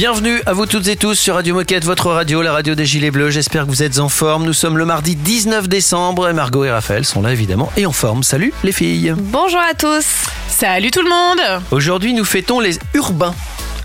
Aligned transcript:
Bienvenue 0.00 0.40
à 0.46 0.54
vous 0.54 0.64
toutes 0.64 0.88
et 0.88 0.96
tous 0.96 1.14
sur 1.14 1.34
Radio 1.34 1.54
Moquette, 1.54 1.84
votre 1.84 2.10
radio, 2.10 2.40
la 2.40 2.52
radio 2.52 2.74
des 2.74 2.86
Gilets 2.86 3.10
Bleus. 3.10 3.28
J'espère 3.28 3.66
que 3.66 3.68
vous 3.68 3.82
êtes 3.82 3.98
en 3.98 4.08
forme. 4.08 4.46
Nous 4.46 4.54
sommes 4.54 4.78
le 4.78 4.86
mardi 4.86 5.14
19 5.14 5.68
décembre 5.68 6.26
et 6.26 6.32
Margot 6.32 6.64
et 6.64 6.70
Raphaël 6.70 7.04
sont 7.04 7.20
là 7.20 7.32
évidemment 7.32 7.70
et 7.76 7.84
en 7.84 7.92
forme. 7.92 8.22
Salut 8.22 8.54
les 8.64 8.72
filles. 8.72 9.14
Bonjour 9.18 9.60
à 9.60 9.74
tous. 9.74 10.06
Salut 10.48 10.90
tout 10.90 11.02
le 11.02 11.10
monde 11.10 11.62
Aujourd'hui, 11.70 12.14
nous 12.14 12.24
fêtons 12.24 12.60
les 12.60 12.78
urbains. 12.94 13.34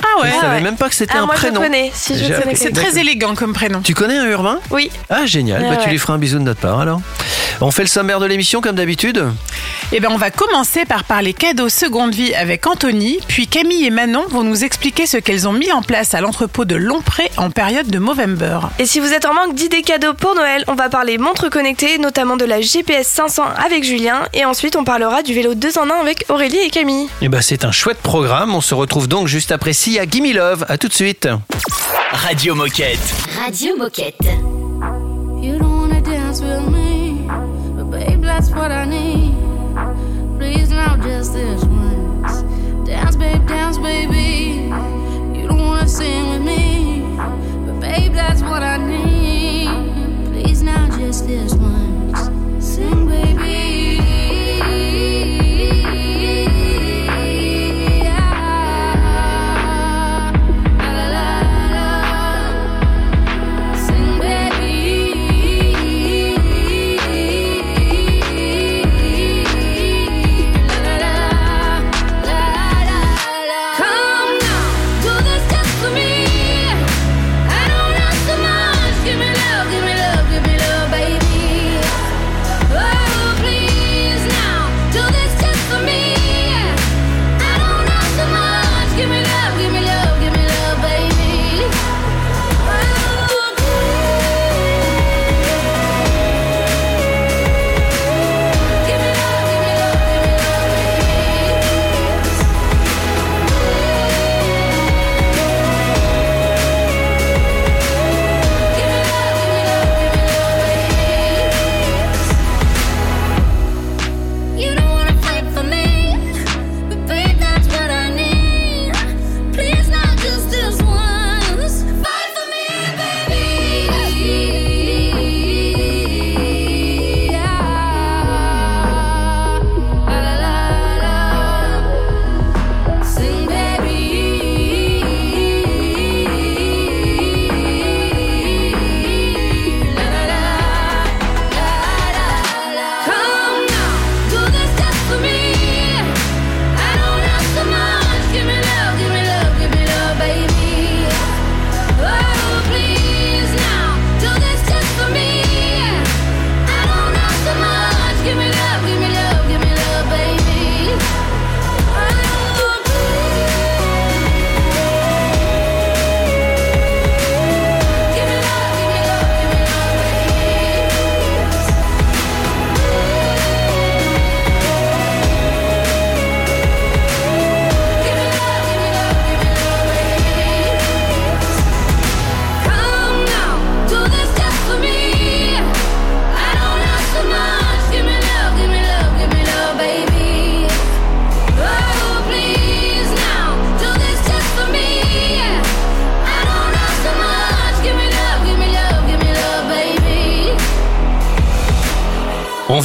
Ah 0.04 0.22
ouais 0.22 0.30
Je 0.36 0.40
savais 0.42 0.62
même 0.62 0.76
pas 0.78 0.90
que 0.90 0.96
c'était 0.96 1.14
Ah, 1.16 1.22
un 1.24 1.26
moi 1.26 1.36
prénom. 1.36 1.56
je 1.62 1.66
connais, 1.66 1.92
si 1.94 2.14
je 2.16 2.20
J'ai 2.20 2.26
connais. 2.26 2.38
appris. 2.38 2.56
C'est 2.58 2.72
quelqu'un. 2.72 2.82
très 2.90 3.00
élégant 3.00 3.36
comme 3.36 3.54
prénom. 3.54 3.82
Tu 3.82 3.94
connais 3.94 4.18
un 4.18 4.26
urbain? 4.26 4.60
Oui. 4.72 4.90
Ah 5.10 5.26
génial, 5.26 5.62
Ouais, 5.64 5.70
bah, 5.70 5.76
tu 5.78 5.86
ouais. 5.86 5.92
lui 5.92 5.98
feras 6.00 6.14
un 6.14 6.18
bisou 6.18 6.38
de 6.40 6.44
notre 6.44 6.60
part 6.62 6.80
alors. 6.80 7.02
On 7.62 7.72
fait 7.72 7.84
le 7.84 7.88
sommaire 7.88 8.20
de 8.20 8.26
l'émission 8.26 8.60
comme 8.62 8.76
d'habitude? 8.76 9.26
Eh 9.92 10.00
ben 10.00 10.10
on 10.12 10.18
va 10.18 10.32
commencer 10.32 10.84
par 10.86 11.04
parler 11.04 11.32
cadeaux 11.34 11.70
seconde 11.70 12.14
vie 12.14 12.34
avec 12.34 12.66
Anthony, 12.66 13.20
puis 13.28 13.48
Camille 13.48 13.86
et 13.86 13.92
Manon 13.92 14.26
vont 14.30 14.44
nous 14.44 14.64
expliquer 14.64 15.06
ce 15.06 15.18
qu'elles 15.18 15.48
ont 15.48 15.54
mis 15.54 15.72
en 15.72 15.82
place 15.84 16.14
à 16.16 16.22
l'entrepôt 16.22 16.66
de 16.66 16.76
Lompré 16.76 17.30
en 17.38 17.52
période 17.52 17.88
de 17.88 18.00
Movember. 18.00 18.60
Et 18.80 18.86
si 18.88 19.00
vous 19.00 19.14
êtes 19.14 19.26
en 19.26 19.34
manque 19.34 19.54
d'idées 19.56 19.84
cadeaux 19.84 20.14
pour 20.16 20.34
Noël, 20.36 20.64
on 20.68 20.74
va 20.74 20.90
parler 20.90 21.18
montre 21.20 21.50
connectée, 21.50 21.98
notamment 22.00 22.36
de 22.36 22.46
la 22.46 22.62
GPS 22.62 23.08
500 23.08 23.44
avec 23.64 23.84
Julien. 23.84 24.24
Et 24.34 24.44
ensuite, 24.44 24.76
on 24.76 24.84
parlera 24.84 25.22
du 25.22 25.34
vélo 25.34 25.54
2 25.54 25.78
en 25.78 25.90
1 25.90 26.02
avec 26.02 26.26
Aurélie 26.30 26.58
et 26.58 26.70
Camille. 26.72 27.08
Et 27.22 27.30
bah 27.30 27.42
c'est 27.42 27.64
un 27.64 27.72
chouette 27.72 28.00
programme. 28.00 28.56
On 28.56 28.62
se 28.62 28.74
retrouve 28.74 29.08
donc 29.08 29.28
juste 29.28 29.52
après 29.52 29.74
Sia 29.86 30.08
Gimme 30.08 30.34
Love. 30.34 30.66
À 30.68 30.80
tout 30.80 30.88
de 30.88 30.94
suite. 30.94 31.30
Radio 32.10 32.56
Moquette. 32.56 32.98
Radio 33.40 33.78
Moquette. 33.78 34.26
You 35.40 35.60
don't 35.60 35.78
wanna 35.78 36.02
dance 36.02 36.42
with 36.42 36.68
me, 36.74 37.28
but 37.78 37.92
babe, 37.92 38.24
that's 38.24 38.50
what 38.50 38.72
I 38.72 38.86
need. 38.86 39.36
Please 40.40 40.72
now, 40.72 40.98
just 40.98 41.34
this 41.34 41.64
once. 41.66 42.42
Dance, 42.84 43.16
babe, 43.16 43.48
dance, 43.48 43.78
baby. 43.78 44.72
You 45.38 45.48
don't 45.48 45.68
wanna 45.68 45.88
sing 45.88 46.32
with 46.32 46.42
me, 46.42 47.06
but 47.68 47.80
babe, 47.80 48.12
that's 48.12 48.42
what 48.42 48.64
I 48.64 48.78
need. 48.78 49.70
Please 50.32 50.64
now, 50.64 50.90
just 50.98 51.28
this 51.28 51.54
once. 51.54 51.75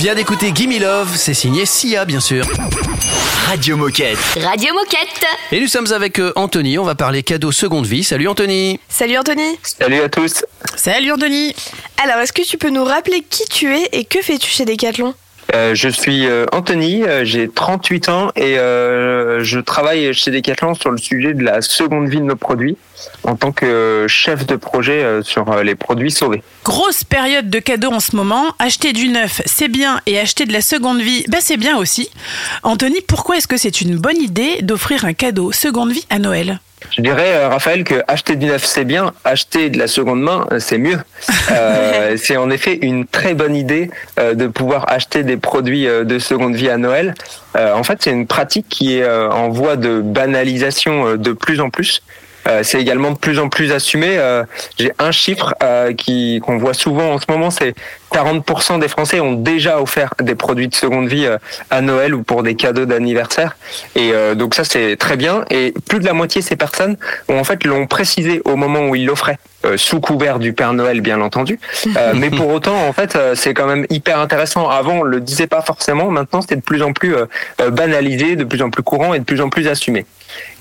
Vient 0.00 0.14
d'écouter 0.14 0.50
Gimme 0.52 0.80
Love. 0.80 1.14
C'est 1.14 1.34
signé 1.34 1.66
Sia 1.66 2.06
bien 2.06 2.20
sûr. 2.20 2.46
Radio 3.48 3.76
Moquette. 3.76 4.16
Radio 4.42 4.72
Moquette. 4.72 5.26
Et 5.52 5.60
nous 5.60 5.66
sommes 5.66 5.92
avec 5.92 6.18
euh, 6.18 6.32
Anthony. 6.36 6.78
On 6.78 6.84
va 6.84 6.94
parler 6.94 7.22
cadeau 7.22 7.52
seconde 7.52 7.84
vie. 7.84 8.02
Salut 8.02 8.26
Anthony. 8.26 8.80
Salut 8.88 9.18
Anthony. 9.18 9.58
Salut 9.62 10.00
à 10.00 10.08
tous. 10.08 10.42
Salut 10.74 11.12
Anthony 11.12 11.54
Alors, 12.02 12.16
est-ce 12.16 12.32
que 12.32 12.40
tu 12.40 12.56
peux 12.56 12.70
nous 12.70 12.84
rappeler 12.84 13.22
qui 13.28 13.44
tu 13.44 13.76
es 13.76 13.90
et 13.92 14.06
que 14.06 14.22
fais-tu 14.22 14.48
chez 14.48 14.64
Decathlon? 14.64 15.14
Euh, 15.54 15.74
je 15.74 15.88
suis 15.88 16.26
euh, 16.26 16.46
Anthony, 16.52 17.02
euh, 17.02 17.24
j'ai 17.24 17.48
38 17.48 18.08
ans 18.08 18.30
et 18.36 18.54
je 18.54 19.58
travaille 19.60 20.12
chez 20.14 20.30
Decathlon 20.30 20.74
sur 20.74 20.90
le 20.90 20.98
sujet 20.98 21.34
de 21.34 21.42
la 21.42 21.62
seconde 21.62 22.08
vie 22.08 22.18
de 22.18 22.24
nos 22.24 22.36
produits 22.36 22.76
en 23.24 23.36
tant 23.36 23.52
que 23.52 24.06
chef 24.08 24.46
de 24.46 24.56
projet 24.56 25.20
sur 25.22 25.62
les 25.62 25.74
produits 25.74 26.10
sauvés. 26.10 26.42
Grosse 26.64 27.04
période 27.04 27.48
de 27.48 27.58
cadeaux 27.58 27.90
en 27.90 28.00
ce 28.00 28.16
moment. 28.16 28.54
Acheter 28.58 28.92
du 28.92 29.08
neuf, 29.08 29.40
c'est 29.46 29.68
bien, 29.68 30.00
et 30.06 30.18
acheter 30.18 30.44
de 30.44 30.52
la 30.52 30.60
seconde 30.60 31.00
vie, 31.00 31.24
bah 31.28 31.38
c'est 31.40 31.56
bien 31.56 31.78
aussi. 31.78 32.10
Anthony, 32.62 33.00
pourquoi 33.06 33.36
est-ce 33.36 33.48
que 33.48 33.56
c'est 33.56 33.80
une 33.80 33.96
bonne 33.96 34.20
idée 34.20 34.58
d'offrir 34.62 35.04
un 35.04 35.14
cadeau 35.14 35.52
seconde 35.52 35.92
vie 35.92 36.06
à 36.10 36.18
Noël? 36.18 36.60
Je 36.90 37.02
dirais, 37.02 37.34
euh, 37.34 37.48
Raphaël, 37.48 37.84
que 37.84 38.02
acheter 38.08 38.36
du 38.36 38.46
neuf, 38.46 38.64
c'est 38.64 38.84
bien. 38.84 39.12
Acheter 39.24 39.70
de 39.70 39.78
la 39.78 39.86
seconde 39.86 40.22
main, 40.22 40.46
euh, 40.50 40.58
c'est 40.58 40.78
mieux. 40.78 40.98
Euh, 41.52 42.16
c'est 42.16 42.36
en 42.36 42.48
effet 42.48 42.78
une 42.80 43.06
très 43.06 43.34
bonne 43.34 43.56
idée 43.56 43.90
euh, 44.20 44.34
de 44.34 44.46
pouvoir 44.46 44.88
acheter 44.88 45.24
des 45.24 45.36
produits 45.36 45.84
de 45.84 46.18
seconde 46.20 46.54
vie 46.54 46.68
à 46.68 46.76
Noël. 46.76 47.14
Euh, 47.56 47.74
en 47.74 47.82
fait, 47.82 47.98
c'est 48.02 48.10
une 48.10 48.26
pratique 48.26 48.66
qui 48.68 48.96
est 48.96 49.02
euh, 49.02 49.30
en 49.30 49.48
voie 49.48 49.76
de 49.76 50.00
banalisation 50.00 51.06
euh, 51.06 51.16
de 51.16 51.32
plus 51.32 51.60
en 51.60 51.70
plus. 51.70 52.02
Euh, 52.48 52.62
c'est 52.62 52.80
également 52.80 53.10
de 53.10 53.18
plus 53.18 53.38
en 53.38 53.48
plus 53.48 53.72
assumé. 53.72 54.16
Euh, 54.18 54.44
J'ai 54.78 54.92
un 54.98 55.10
chiffre 55.12 55.54
euh, 55.62 55.92
qui 55.92 56.40
qu'on 56.42 56.58
voit 56.58 56.74
souvent 56.74 57.12
en 57.12 57.18
ce 57.18 57.26
moment, 57.28 57.50
c'est 57.50 57.74
40% 58.12 58.80
des 58.80 58.88
Français 58.88 59.20
ont 59.20 59.34
déjà 59.34 59.80
offert 59.80 60.14
des 60.20 60.34
produits 60.34 60.68
de 60.68 60.74
seconde 60.74 61.08
vie 61.08 61.26
euh, 61.26 61.38
à 61.70 61.80
Noël 61.80 62.14
ou 62.14 62.22
pour 62.22 62.42
des 62.42 62.54
cadeaux 62.56 62.86
d'anniversaire. 62.86 63.56
Et 63.94 64.10
euh, 64.12 64.34
donc 64.34 64.54
ça 64.54 64.64
c'est 64.64 64.96
très 64.96 65.16
bien. 65.16 65.44
Et 65.50 65.74
plus 65.88 66.00
de 66.00 66.06
la 66.06 66.12
moitié 66.12 66.40
de 66.40 66.46
ces 66.46 66.56
personnes 66.56 66.96
ont 67.28 67.38
en 67.38 67.44
fait 67.44 67.64
l'ont 67.64 67.86
précisé 67.86 68.42
au 68.44 68.56
moment 68.56 68.88
où 68.88 68.94
ils 68.96 69.06
l'offraient. 69.06 69.38
euh, 69.66 69.76
sous 69.76 70.00
couvert 70.00 70.38
du 70.38 70.54
Père 70.54 70.72
Noël, 70.72 71.02
bien 71.02 71.20
entendu. 71.20 71.60
Euh, 71.96 72.12
mais 72.16 72.30
pour 72.30 72.48
autant, 72.48 72.88
en 72.88 72.92
fait, 72.94 73.14
euh, 73.16 73.34
c'est 73.34 73.52
quand 73.52 73.66
même 73.66 73.84
hyper 73.90 74.18
intéressant. 74.18 74.68
Avant, 74.70 75.00
on 75.00 75.02
le 75.02 75.20
disait 75.20 75.46
pas 75.46 75.60
forcément. 75.60 76.10
Maintenant, 76.10 76.40
c'est 76.40 76.56
de 76.56 76.62
plus 76.62 76.82
en 76.82 76.92
plus 76.94 77.14
banalisé, 77.70 78.36
de 78.36 78.44
plus 78.44 78.62
en 78.62 78.70
plus 78.70 78.82
courant 78.82 79.12
et 79.12 79.18
de 79.18 79.24
plus 79.24 79.40
en 79.42 79.50
plus 79.50 79.68
assumé. 79.68 80.06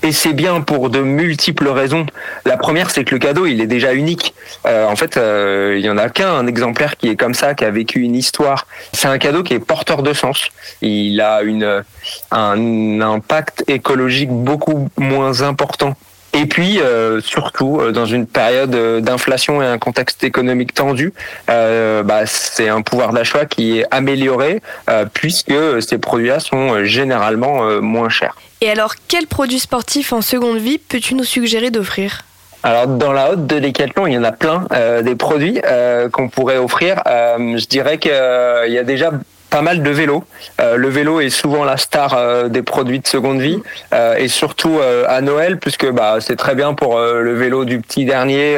Et 0.02 0.12
c'est 0.12 0.32
bien 0.32 0.62
pour 0.62 0.88
de 0.88 1.00
multiples 1.00 1.68
raisons. 1.68 2.06
La 2.46 2.56
première, 2.56 2.90
c'est 2.90 3.04
que 3.04 3.14
le 3.14 3.18
cadeau, 3.18 3.44
il 3.46 3.60
est 3.60 3.66
déjà 3.66 3.92
unique. 3.92 4.34
Euh, 4.66 4.86
en 4.86 4.96
fait, 4.96 5.16
euh, 5.16 5.76
il 5.78 5.84
y 5.84 5.90
en 5.90 5.98
a 5.98 6.08
qu'un 6.08 6.32
un 6.32 6.46
exemplaire 6.46 6.96
qui 6.96 7.08
est 7.08 7.16
comme 7.16 7.34
ça, 7.34 7.54
qui 7.54 7.64
a 7.64 7.70
vécu 7.70 8.00
une 8.00 8.14
histoire. 8.14 8.66
C'est 8.92 9.08
un 9.08 9.18
cadeau 9.18 9.42
qui 9.42 9.52
est 9.52 9.58
porteur 9.58 10.02
de 10.02 10.14
sens. 10.14 10.48
Il 10.80 11.20
a 11.20 11.42
un 12.30 13.00
impact 13.00 13.64
écologique 13.68 14.30
beaucoup 14.30 14.88
moins 14.96 15.42
important. 15.42 15.94
Et 16.32 16.46
puis, 16.46 16.80
euh, 16.80 17.20
surtout, 17.20 17.82
dans 17.92 18.06
une 18.06 18.26
période 18.26 19.02
d'inflation 19.02 19.60
et 19.60 19.66
un 19.66 19.78
contexte 19.78 20.24
économique 20.24 20.72
tendu, 20.72 21.12
bah, 21.46 22.24
c'est 22.24 22.68
un 22.68 22.80
pouvoir 22.80 23.12
d'achat 23.12 23.44
qui 23.44 23.80
est 23.80 23.84
amélioré 23.90 24.62
puisque 25.12 25.82
ces 25.82 25.98
produits-là 25.98 26.40
sont 26.40 26.84
généralement 26.84 27.82
moins 27.82 28.08
chers. 28.08 28.36
Et 28.62 28.70
alors, 28.70 28.94
quel 29.08 29.26
produit 29.26 29.58
sportif 29.58 30.12
en 30.12 30.20
seconde 30.20 30.58
vie 30.58 30.78
peux-tu 30.78 31.14
nous 31.14 31.24
suggérer 31.24 31.70
d'offrir? 31.70 32.24
Alors 32.62 32.86
dans 32.88 33.12
la 33.12 33.32
haute 33.32 33.46
de 33.46 33.58
Decathlon, 33.58 34.06
il 34.06 34.12
y 34.12 34.18
en 34.18 34.24
a 34.24 34.32
plein 34.32 34.66
euh, 34.72 35.00
des 35.00 35.14
produits 35.14 35.60
euh, 35.64 36.10
qu'on 36.10 36.28
pourrait 36.28 36.58
offrir. 36.58 37.02
Euh, 37.06 37.56
je 37.56 37.66
dirais 37.66 37.98
qu'il 37.98 38.12
y 38.12 38.78
a 38.78 38.82
déjà 38.82 39.12
pas 39.50 39.62
mal 39.62 39.82
de 39.82 39.90
vélos. 39.90 40.24
Euh, 40.60 40.76
le 40.76 40.88
vélo 40.88 41.20
est 41.20 41.28
souvent 41.28 41.64
la 41.64 41.76
star 41.76 42.14
euh, 42.14 42.48
des 42.48 42.62
produits 42.62 43.00
de 43.00 43.06
seconde 43.06 43.40
vie 43.40 43.60
euh, 43.92 44.14
et 44.14 44.28
surtout 44.28 44.78
euh, 44.78 45.04
à 45.08 45.20
Noël 45.20 45.58
puisque 45.58 45.90
bah 45.90 46.18
c'est 46.20 46.36
très 46.36 46.54
bien 46.54 46.72
pour 46.74 46.96
euh, 46.96 47.20
le 47.20 47.34
vélo 47.34 47.64
du 47.64 47.80
petit 47.80 48.04
dernier 48.04 48.56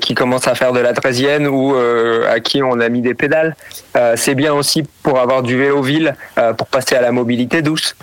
qui 0.00 0.14
commence 0.14 0.46
à 0.46 0.54
faire 0.54 0.72
de 0.72 0.78
la 0.78 0.92
treizième 0.92 1.46
ou 1.46 1.74
à 1.74 2.40
qui 2.40 2.62
on 2.62 2.78
a 2.80 2.88
mis 2.88 3.00
des 3.00 3.14
pédales. 3.14 3.56
C'est 4.14 4.34
bien 4.34 4.52
aussi 4.52 4.84
pour 5.02 5.18
avoir 5.18 5.42
du 5.42 5.56
vélo 5.58 5.82
ville 5.82 6.14
pour 6.56 6.66
passer 6.68 6.94
à 6.94 7.00
la 7.00 7.10
mobilité 7.10 7.62
douce. 7.62 7.96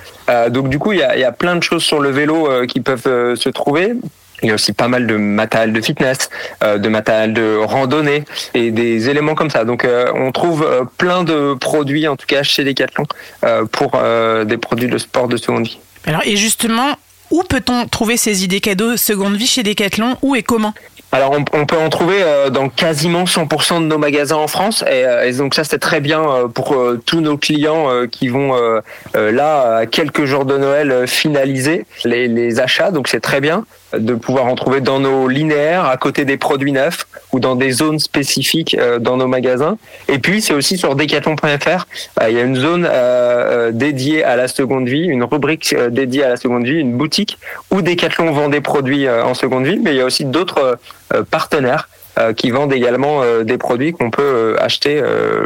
Donc 0.49 0.69
du 0.69 0.79
coup 0.79 0.91
il 0.91 0.99
y 0.99 1.03
a, 1.03 1.17
y 1.17 1.23
a 1.23 1.31
plein 1.31 1.55
de 1.55 1.63
choses 1.63 1.83
sur 1.83 1.99
le 1.99 2.09
vélo 2.09 2.65
qui 2.67 2.81
peuvent 2.81 3.35
se 3.35 3.49
trouver. 3.49 3.93
Il 4.41 4.47
y 4.47 4.51
a 4.51 4.55
aussi 4.55 4.73
pas 4.73 4.87
mal 4.87 5.05
de 5.07 5.15
matériel 5.15 5.71
de 5.71 5.81
fitness, 5.81 6.29
euh, 6.63 6.77
de 6.77 6.89
matériel 6.89 7.33
de 7.33 7.57
randonnée 7.57 8.23
et 8.53 8.71
des 8.71 9.09
éléments 9.09 9.35
comme 9.35 9.49
ça. 9.49 9.65
Donc 9.65 9.85
euh, 9.85 10.11
on 10.15 10.31
trouve 10.31 10.63
euh, 10.63 10.83
plein 10.97 11.23
de 11.23 11.53
produits, 11.53 12.07
en 12.07 12.15
tout 12.15 12.25
cas 12.25 12.43
chez 12.43 12.63
Decathlon, 12.63 13.05
pour 13.71 13.91
des 14.45 14.57
produits 14.57 14.87
de 14.87 14.97
sport 14.97 15.27
de 15.27 15.37
seconde 15.37 15.65
vie. 15.65 15.79
Alors, 16.05 16.21
et 16.25 16.35
justement, 16.35 16.97
où 17.29 17.43
peut-on 17.43 17.87
trouver 17.87 18.17
ces 18.17 18.43
idées 18.43 18.59
cadeaux 18.59 18.97
seconde 18.97 19.35
vie 19.35 19.47
chez 19.47 19.63
Decathlon? 19.63 20.17
Où 20.21 20.35
et 20.35 20.43
comment? 20.43 20.73
Alors 21.13 21.33
on, 21.33 21.65
peut 21.65 21.77
en 21.77 21.89
trouver 21.89 22.23
euh, 22.23 22.49
dans 22.49 22.69
quasiment 22.69 23.25
100% 23.25 23.81
de 23.81 23.85
nos 23.85 23.97
magasins 23.97 24.37
en 24.37 24.47
France. 24.47 24.81
Et, 24.83 25.05
euh, 25.05 25.33
donc 25.33 25.55
ça 25.55 25.65
c'est 25.65 25.79
très 25.79 25.99
bien 25.99 26.21
euh, 26.21 26.47
pour 26.47 26.77
tous 27.05 27.19
nos 27.19 27.37
clients 27.37 27.89
qui 28.09 28.29
vont 28.29 28.53
là 29.13 29.77
à 29.77 29.85
quelques 29.85 30.25
jours 30.25 30.45
de 30.45 30.57
Noël 30.57 31.07
finaliser 31.07 31.85
les 32.05 32.59
achats. 32.59 32.91
Donc 32.91 33.07
c'est 33.07 33.19
très 33.19 33.41
bien 33.41 33.65
de 33.93 34.13
pouvoir 34.13 34.45
en 34.45 34.55
trouver 34.55 34.79
dans 34.79 34.99
nos 34.99 35.27
linéaires 35.27 35.85
à 35.85 35.97
côté 35.97 36.23
des 36.23 36.37
produits 36.37 36.71
neufs 36.71 37.05
ou 37.31 37.39
dans 37.39 37.55
des 37.55 37.71
zones 37.71 37.99
spécifiques 37.99 38.75
euh, 38.79 38.99
dans 38.99 39.17
nos 39.17 39.27
magasins 39.27 39.77
et 40.07 40.19
puis 40.19 40.41
c'est 40.41 40.53
aussi 40.53 40.77
sur 40.77 40.95
decathlon.fr 40.95 41.85
euh, 42.21 42.29
il 42.29 42.35
y 42.35 42.39
a 42.39 42.43
une 42.43 42.55
zone 42.55 42.87
euh, 42.89 43.71
dédiée 43.71 44.23
à 44.23 44.35
la 44.35 44.47
seconde 44.47 44.87
vie 44.87 45.05
une 45.05 45.23
rubrique 45.23 45.75
dédiée 45.89 46.23
à 46.23 46.29
la 46.29 46.37
seconde 46.37 46.65
vie 46.65 46.79
une 46.79 46.93
boutique 46.93 47.37
où 47.69 47.81
Decathlon 47.81 48.31
vend 48.31 48.49
des 48.49 48.61
produits 48.61 49.09
en 49.09 49.33
seconde 49.33 49.65
vie 49.65 49.77
mais 49.77 49.91
il 49.91 49.97
y 49.97 50.01
a 50.01 50.05
aussi 50.05 50.25
d'autres 50.25 50.77
partenaires 51.29 51.89
qui 52.35 52.51
vendent 52.51 52.73
également 52.73 53.21
des 53.43 53.57
produits 53.57 53.93
qu'on 53.93 54.11
peut 54.11 54.55
acheter 54.59 55.01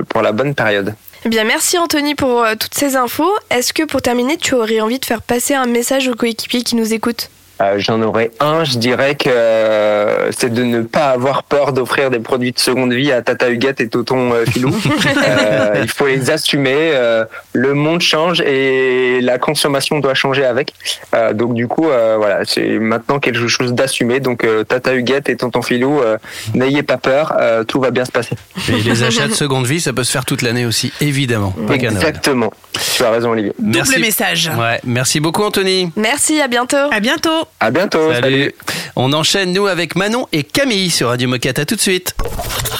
pour 0.10 0.22
la 0.22 0.32
bonne 0.32 0.56
période. 0.56 0.96
Eh 1.26 1.30
bien, 1.30 1.44
merci 1.44 1.78
Anthony 1.78 2.16
pour 2.16 2.46
toutes 2.60 2.74
ces 2.74 2.96
infos. 2.96 3.32
Est-ce 3.50 3.74
que 3.74 3.84
pour 3.84 4.02
terminer, 4.02 4.38
tu 4.38 4.56
aurais 4.56 4.82
envie 4.82 5.00
de 5.00 5.06
faire 5.06 5.22
passer 5.22 5.54
un 5.54 5.68
message 5.68 6.08
aux 6.08 6.16
coéquipiers 6.16 6.64
qui 6.64 6.76
nous 6.76 6.94
écoutent? 6.94 7.30
Euh, 7.62 7.75
J'en 7.78 8.02
aurais 8.02 8.31
un, 8.40 8.63
je 8.66 8.78
dirais 8.78 9.16
que 9.16 9.30
euh, 9.30 10.30
c'est 10.31 10.54
de 10.54 10.63
ne 10.63 10.81
pas 10.81 11.10
avoir 11.10 11.44
peur 11.44 11.72
d'offrir 11.74 12.10
des 12.10 12.19
produits 12.19 12.52
de 12.52 12.60
seconde 12.60 12.92
vie 12.94 13.12
à 13.12 13.22
Tata 13.22 13.50
Huguette 13.50 13.80
et 13.80 13.88
Toton 13.88 14.34
euh, 14.34 14.46
Filou. 14.46 14.75
Euh, 15.28 15.80
il 15.81 15.90
faut 15.90 16.07
les 16.07 16.30
assumer. 16.30 16.75
euh, 16.94 17.25
le 17.54 17.74
monde 17.74 18.02
change 18.02 18.42
et 18.42 19.19
la 19.22 19.38
consommation 19.38 20.00
doit 20.00 20.13
changer 20.13 20.44
avec. 20.46 20.74
Euh, 21.13 21.34
donc 21.34 21.54
du 21.54 21.68
coup, 21.68 21.90
euh, 21.90 22.16
voilà, 22.18 22.40
c'est 22.46 22.80
maintenant 22.80 23.19
quelque 23.19 23.48
chose 23.48 23.74
d'assumer. 23.74 24.19
Donc 24.19 24.44
euh, 24.44 24.63
Tata 24.63 24.94
Huguette 24.94 25.30
et 25.30 25.36
Tonton 25.38 25.62
Filou, 25.62 26.00
euh, 26.01 26.18
n'ayez 26.54 26.84
pas 26.84 26.98
peur, 26.98 27.34
euh, 27.40 27.63
tout 27.63 27.80
va 27.80 27.92
bien 27.92 28.06
se 28.06 28.12
passer. 28.12 28.36
Et 28.69 28.81
les 28.81 29.04
achats 29.04 29.28
de 29.28 29.34
seconde 29.34 29.66
vie, 29.68 29.80
ça 29.81 29.94
peut 29.94 30.04
se 30.04 30.12
faire 30.12 30.25
toute 30.25 30.42
l'année 30.42 30.66
aussi, 30.66 30.92
évidemment. 31.01 31.54
Pas. 31.68 31.75
Exactement. 31.75 32.51
Tu 32.96 33.04
as 33.04 33.12
raison, 33.12 33.31
Olivier. 33.31 33.54
Double 33.60 34.00
message. 34.00 34.51
Ouais, 34.58 34.80
merci 34.84 35.19
beaucoup 35.19 35.44
Anthony. 35.44 35.92
Merci, 35.96 36.42
à 36.42 36.48
bientôt. 36.48 36.75
À 36.92 37.00
bientôt. 37.00 37.44
À 37.59 37.71
bientôt. 37.71 38.12
Salut. 38.13 38.53
On 38.95 39.13
enchaîne 39.13 39.53
nous 39.53 39.68
avec 39.68 39.95
Manon 39.95 40.27
et 40.31 40.44
Camille 40.44 40.89
sur 40.89 41.09
Radio 41.09 41.27
Moquette. 41.27 41.59
À 41.59 41.65
tout 41.65 41.75
de 41.75 41.81
suite. 41.81 42.15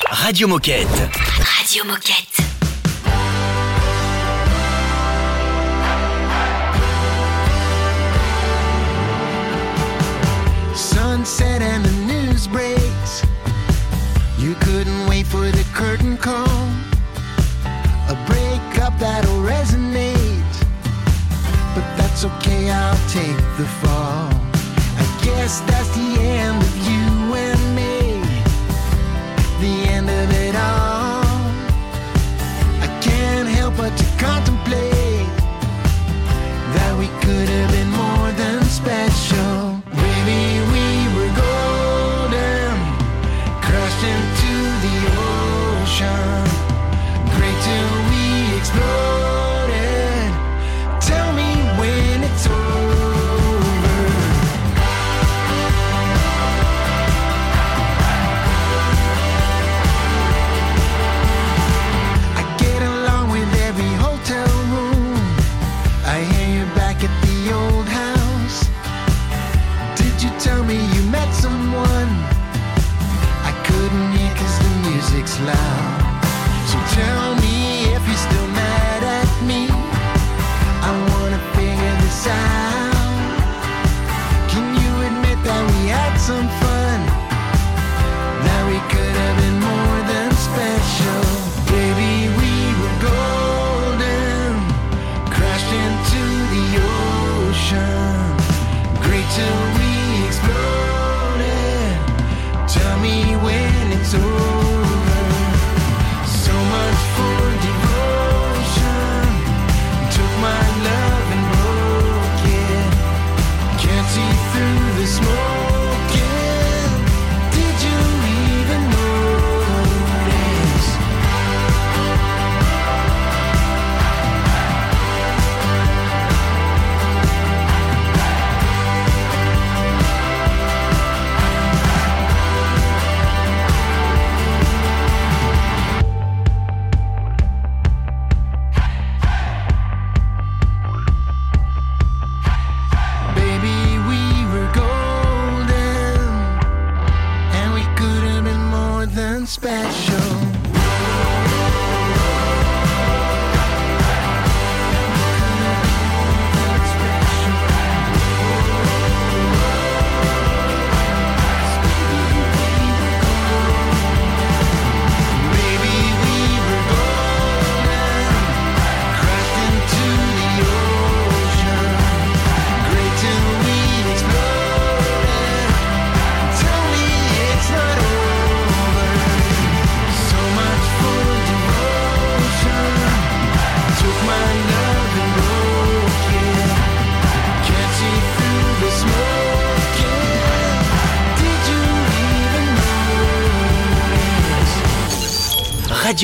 Radio 0.10 0.48
Moquette. 0.48 0.88
Radio 1.60 1.84
Moquette. 1.86 2.42
Sunset 10.76 11.62
and 11.62 11.84
the 11.84 11.92
news 12.06 12.48
breaks. 12.48 13.24
You 14.38 14.54
couldn't 14.62 15.08
wait 15.08 15.26
for 15.26 15.50
the 15.50 15.66
curtain 15.74 16.18
call. 16.18 16.68
A 18.08 18.16
breakup 18.28 19.00
that'll 19.00 19.42
resonate. 19.42 20.16
But 21.74 21.84
that's 21.98 22.24
okay, 22.24 22.70
I'll 22.70 23.10
take 23.10 23.38
the 23.58 23.66
fall. 23.82 24.35
Guess 25.46 25.60
that's 25.60 25.90
the 25.90 26.20
end 26.22 26.60
of 26.60 26.76
you 26.90 27.36
and 27.36 27.76
me. 27.76 28.20
The 29.62 29.92
end 29.92 30.10
of 30.10 30.32
it 30.32 30.56
all. 30.56 31.24
I 32.82 32.88
can't 33.00 33.48
help 33.48 33.78
but 33.78 33.96
to 33.96 34.06
contemplate 34.18 34.55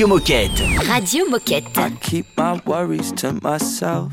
Radio 0.02 0.16
Moquette. 0.16 0.88
Radio 0.88 1.24
Moquette. 1.26 1.78
I 1.78 1.90
keep 1.90 2.26
my 2.36 2.60
worries 2.66 3.12
to 3.12 3.34
myself, 3.40 4.12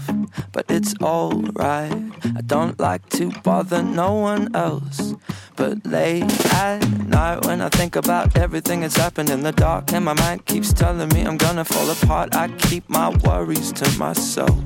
but 0.51 0.65
it's 0.69 0.93
alright. 1.01 1.91
I 2.37 2.41
don't 2.45 2.79
like 2.79 3.09
to 3.17 3.31
bother 3.41 3.81
no 3.81 4.13
one 4.13 4.55
else. 4.55 5.15
But 5.55 5.83
late 5.87 6.29
at 6.53 6.87
night, 7.07 7.43
when 7.47 7.59
I 7.59 7.69
think 7.69 7.95
about 7.95 8.37
everything 8.37 8.81
that's 8.81 8.97
happened 8.97 9.31
in 9.31 9.41
the 9.41 9.51
dark, 9.51 9.91
and 9.91 10.05
my 10.05 10.13
mind 10.13 10.45
keeps 10.45 10.71
telling 10.71 11.09
me 11.09 11.23
I'm 11.23 11.37
gonna 11.37 11.65
fall 11.65 11.89
apart, 11.89 12.35
I 12.35 12.49
keep 12.49 12.87
my 12.87 13.09
worries 13.25 13.71
to 13.73 13.89
myself. 13.97 14.59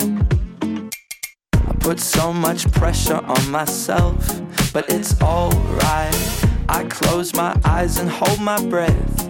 I 0.00 1.74
put 1.78 2.00
so 2.00 2.32
much 2.32 2.68
pressure 2.72 3.20
on 3.24 3.50
myself, 3.52 4.18
but 4.72 4.90
it's 4.90 5.14
alright. 5.22 6.44
I 6.68 6.86
close 6.90 7.36
my 7.36 7.56
eyes 7.64 7.98
and 8.00 8.10
hold 8.10 8.40
my 8.40 8.60
breath. 8.66 9.29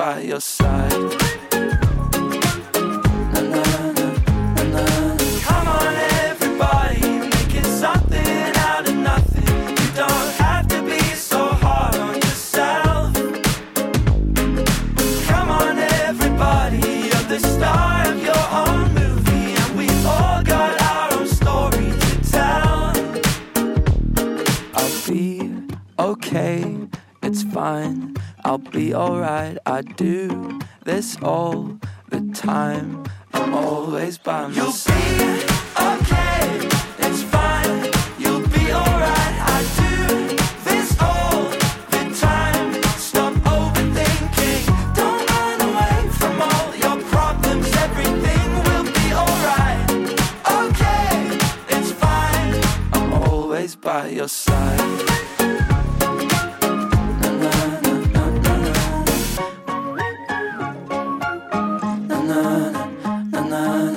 By 0.00 0.20
your 0.22 0.40
side. 0.40 1.49
Be 28.70 28.94
alright. 28.94 29.58
I 29.66 29.82
do 29.82 30.60
this 30.84 31.16
all 31.22 31.78
the 32.08 32.20
time. 32.34 33.04
I'm 33.32 33.54
always 33.54 34.18
by 34.18 34.48
my 34.48 35.49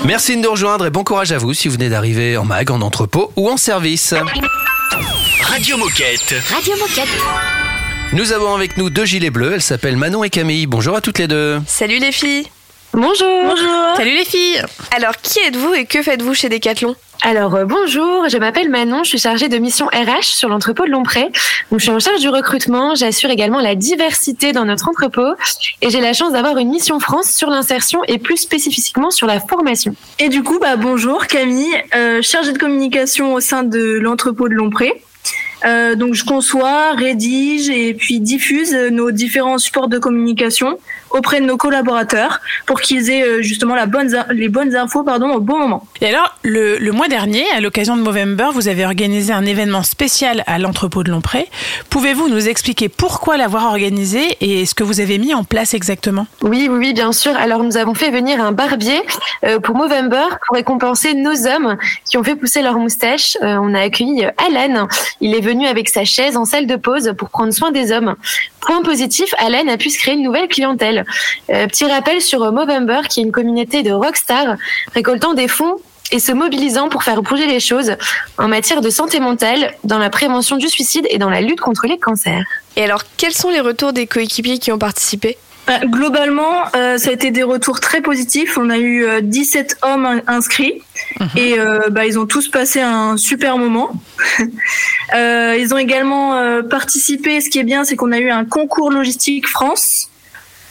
Merci 0.05 0.35
de 0.35 0.41
nous 0.41 0.51
rejoindre 0.51 0.85
et 0.85 0.89
bon 0.89 1.03
courage 1.03 1.31
à 1.31 1.37
vous 1.37 1.53
si 1.53 1.67
vous 1.67 1.75
venez 1.75 1.89
d'arriver 1.89 2.35
en 2.35 2.43
mag, 2.43 2.69
en 2.71 2.81
entrepôt 2.81 3.31
ou 3.37 3.49
en 3.49 3.55
service. 3.57 4.13
Radio 5.41 5.77
Moquette. 5.77 6.35
Radio 6.49 6.75
Moquette. 6.77 7.07
Nous 8.11 8.33
avons 8.33 8.53
avec 8.53 8.77
nous 8.77 8.89
deux 8.89 9.05
gilets 9.05 9.29
bleus. 9.29 9.53
Elles 9.53 9.61
s'appellent 9.61 9.95
Manon 9.97 10.23
et 10.23 10.29
Camille. 10.29 10.67
Bonjour 10.67 10.95
à 10.95 11.01
toutes 11.01 11.19
les 11.19 11.27
deux. 11.27 11.61
Salut 11.65 11.99
les 11.99 12.11
filles 12.11 12.47
Bonjour. 12.93 13.43
Bonjour. 13.47 13.95
Salut 13.97 14.15
les 14.15 14.23
filles 14.23 14.61
Alors, 14.95 15.17
qui 15.17 15.39
êtes-vous 15.39 15.73
et 15.73 15.85
que 15.85 16.03
faites-vous 16.03 16.35
chez 16.35 16.47
Decathlon 16.47 16.95
Alors 17.23 17.55
euh, 17.55 17.65
bonjour, 17.65 18.29
je 18.29 18.37
m'appelle 18.37 18.69
Manon, 18.69 19.03
je 19.03 19.09
suis 19.09 19.17
chargée 19.17 19.49
de 19.49 19.57
mission 19.57 19.87
RH 19.87 20.25
sur 20.25 20.47
l'entrepôt 20.47 20.85
de 20.85 20.91
Lompré. 20.91 21.23
Donc 21.71 21.79
je 21.79 21.85
suis 21.85 21.89
en 21.89 21.97
charge 21.97 22.19
du 22.19 22.29
recrutement, 22.29 22.93
j'assure 22.93 23.31
également 23.31 23.61
la 23.61 23.73
diversité 23.73 24.51
dans 24.51 24.65
notre 24.65 24.89
entrepôt 24.89 25.33
et 25.81 25.89
j'ai 25.89 26.01
la 26.01 26.13
chance 26.13 26.33
d'avoir 26.33 26.59
une 26.59 26.69
mission 26.69 26.99
France 26.99 27.31
sur 27.31 27.49
l'insertion 27.49 28.01
et 28.07 28.19
plus 28.19 28.37
spécifiquement 28.37 29.09
sur 29.09 29.25
la 29.25 29.39
formation. 29.39 29.95
Et 30.19 30.29
du 30.29 30.43
coup, 30.43 30.59
bah, 30.59 30.75
bonjour 30.75 31.25
Camille, 31.25 31.73
euh, 31.95 32.21
chargée 32.21 32.51
de 32.51 32.59
communication 32.59 33.33
au 33.33 33.39
sein 33.39 33.63
de 33.63 33.97
l'entrepôt 33.99 34.47
de 34.47 34.53
Lompré. 34.53 35.01
Euh, 35.65 35.95
donc 35.95 36.13
je 36.13 36.25
conçois, 36.25 36.91
rédige 36.91 37.69
et 37.69 37.93
puis 37.93 38.19
diffuse 38.19 38.75
nos 38.91 39.11
différents 39.11 39.57
supports 39.57 39.87
de 39.87 39.97
communication 39.97 40.77
auprès 41.13 41.39
de 41.39 41.45
nos 41.45 41.57
collaborateurs 41.57 42.41
pour 42.65 42.81
qu'ils 42.81 43.09
aient 43.09 43.23
euh, 43.23 43.41
justement 43.41 43.75
la 43.75 43.85
bonne, 43.85 44.25
les 44.31 44.49
bonnes 44.49 44.75
infos 44.75 45.03
pardon, 45.03 45.29
au 45.29 45.39
bon 45.39 45.57
moment. 45.57 45.87
Et 46.01 46.07
alors, 46.07 46.37
le, 46.43 46.77
le 46.77 46.91
mois 46.91 47.07
dernier, 47.07 47.45
à 47.55 47.61
l'occasion 47.61 47.95
de 47.95 48.01
Movember, 48.01 48.49
vous 48.53 48.67
avez 48.67 48.85
organisé 48.85 49.31
un 49.31 49.45
événement 49.45 49.83
spécial 49.83 50.43
à 50.47 50.59
l'entrepôt 50.59 51.03
de 51.03 51.11
Lompré. 51.11 51.47
Pouvez-vous 51.89 52.27
nous 52.27 52.49
expliquer 52.49 52.89
pourquoi 52.89 53.37
l'avoir 53.37 53.65
organisé 53.65 54.37
et 54.41 54.65
ce 54.65 54.75
que 54.75 54.83
vous 54.83 54.99
avez 54.99 55.17
mis 55.17 55.33
en 55.33 55.43
place 55.43 55.73
exactement? 55.73 56.27
Oui, 56.41 56.67
oui, 56.69 56.77
oui, 56.77 56.93
bien 56.93 57.11
sûr. 57.11 57.35
Alors 57.37 57.63
nous 57.63 57.77
avons 57.77 57.93
fait 57.93 58.11
venir 58.11 58.43
un 58.43 58.51
barbier 58.51 59.01
euh, 59.43 59.59
pour 59.59 59.75
Movember 59.75 60.25
pour 60.47 60.55
récompenser 60.55 61.13
nos 61.13 61.47
hommes 61.47 61.77
qui 62.09 62.17
ont 62.17 62.23
fait 62.23 62.35
pousser 62.35 62.61
leurs 62.61 62.77
moustaches. 62.77 63.37
Euh, 63.41 63.57
on 63.61 63.73
a 63.73 63.81
accueilli 63.81 64.25
Alan. 64.37 64.87
Il 65.21 65.35
est 65.35 65.41
venu 65.41 65.67
avec 65.67 65.89
sa 65.89 66.03
chaise 66.05 66.35
en 66.37 66.45
salle 66.45 66.67
de 66.67 66.75
pause 66.75 67.13
pour 67.17 67.29
prendre 67.29 67.53
soin 67.53 67.71
des 67.71 67.91
hommes. 67.91 68.15
Point 68.65 68.81
positif, 68.81 69.33
Alan 69.39 69.67
a 69.67 69.75
pu 69.75 69.89
se 69.89 69.97
créer 69.97 70.13
une 70.13 70.23
nouvelle 70.23 70.47
clientèle. 70.47 71.05
Euh, 71.49 71.67
petit 71.67 71.85
rappel 71.85 72.21
sur 72.21 72.39
Movember, 72.51 73.01
qui 73.09 73.19
est 73.19 73.23
une 73.23 73.31
communauté 73.33 73.83
de 73.83 73.91
rockstars 73.91 74.55
récoltant 74.93 75.33
des 75.33 75.49
fonds 75.49 75.75
et 76.13 76.19
se 76.19 76.31
mobilisant 76.31 76.87
pour 76.87 77.03
faire 77.03 77.21
bouger 77.21 77.45
les 77.45 77.59
choses 77.59 77.95
en 78.37 78.47
matière 78.47 78.79
de 78.79 78.89
santé 78.89 79.19
mentale, 79.19 79.73
dans 79.83 79.97
la 79.97 80.09
prévention 80.09 80.55
du 80.55 80.69
suicide 80.69 81.05
et 81.09 81.17
dans 81.17 81.29
la 81.29 81.41
lutte 81.41 81.59
contre 81.59 81.87
les 81.87 81.97
cancers. 81.97 82.45
Et 82.77 82.83
alors, 82.83 83.03
quels 83.17 83.33
sont 83.33 83.49
les 83.49 83.59
retours 83.59 83.91
des 83.91 84.07
coéquipiers 84.07 84.59
qui 84.59 84.71
ont 84.71 84.77
participé? 84.77 85.37
Globalement, 85.85 86.63
euh, 86.75 86.97
ça 86.97 87.09
a 87.09 87.13
été 87.13 87.31
des 87.31 87.43
retours 87.43 87.79
très 87.79 88.01
positifs. 88.01 88.57
On 88.57 88.69
a 88.69 88.77
eu 88.77 89.05
euh, 89.05 89.21
17 89.21 89.77
hommes 89.81 90.05
in- 90.05 90.21
inscrits 90.27 90.81
et 91.37 91.57
euh, 91.57 91.89
bah, 91.89 92.05
ils 92.05 92.19
ont 92.19 92.25
tous 92.25 92.49
passé 92.49 92.81
un 92.81 93.17
super 93.17 93.57
moment. 93.57 93.91
Euh, 95.15 95.55
ils 95.59 95.73
ont 95.75 95.77
également 95.77 96.35
euh, 96.37 96.63
participé. 96.63 97.39
Ce 97.39 97.49
qui 97.49 97.59
est 97.59 97.63
bien, 97.63 97.83
c'est 97.83 97.95
qu'on 97.95 98.11
a 98.11 98.17
eu 98.17 98.31
un 98.31 98.45
concours 98.45 98.89
logistique 98.89 99.47
France. 99.47 100.09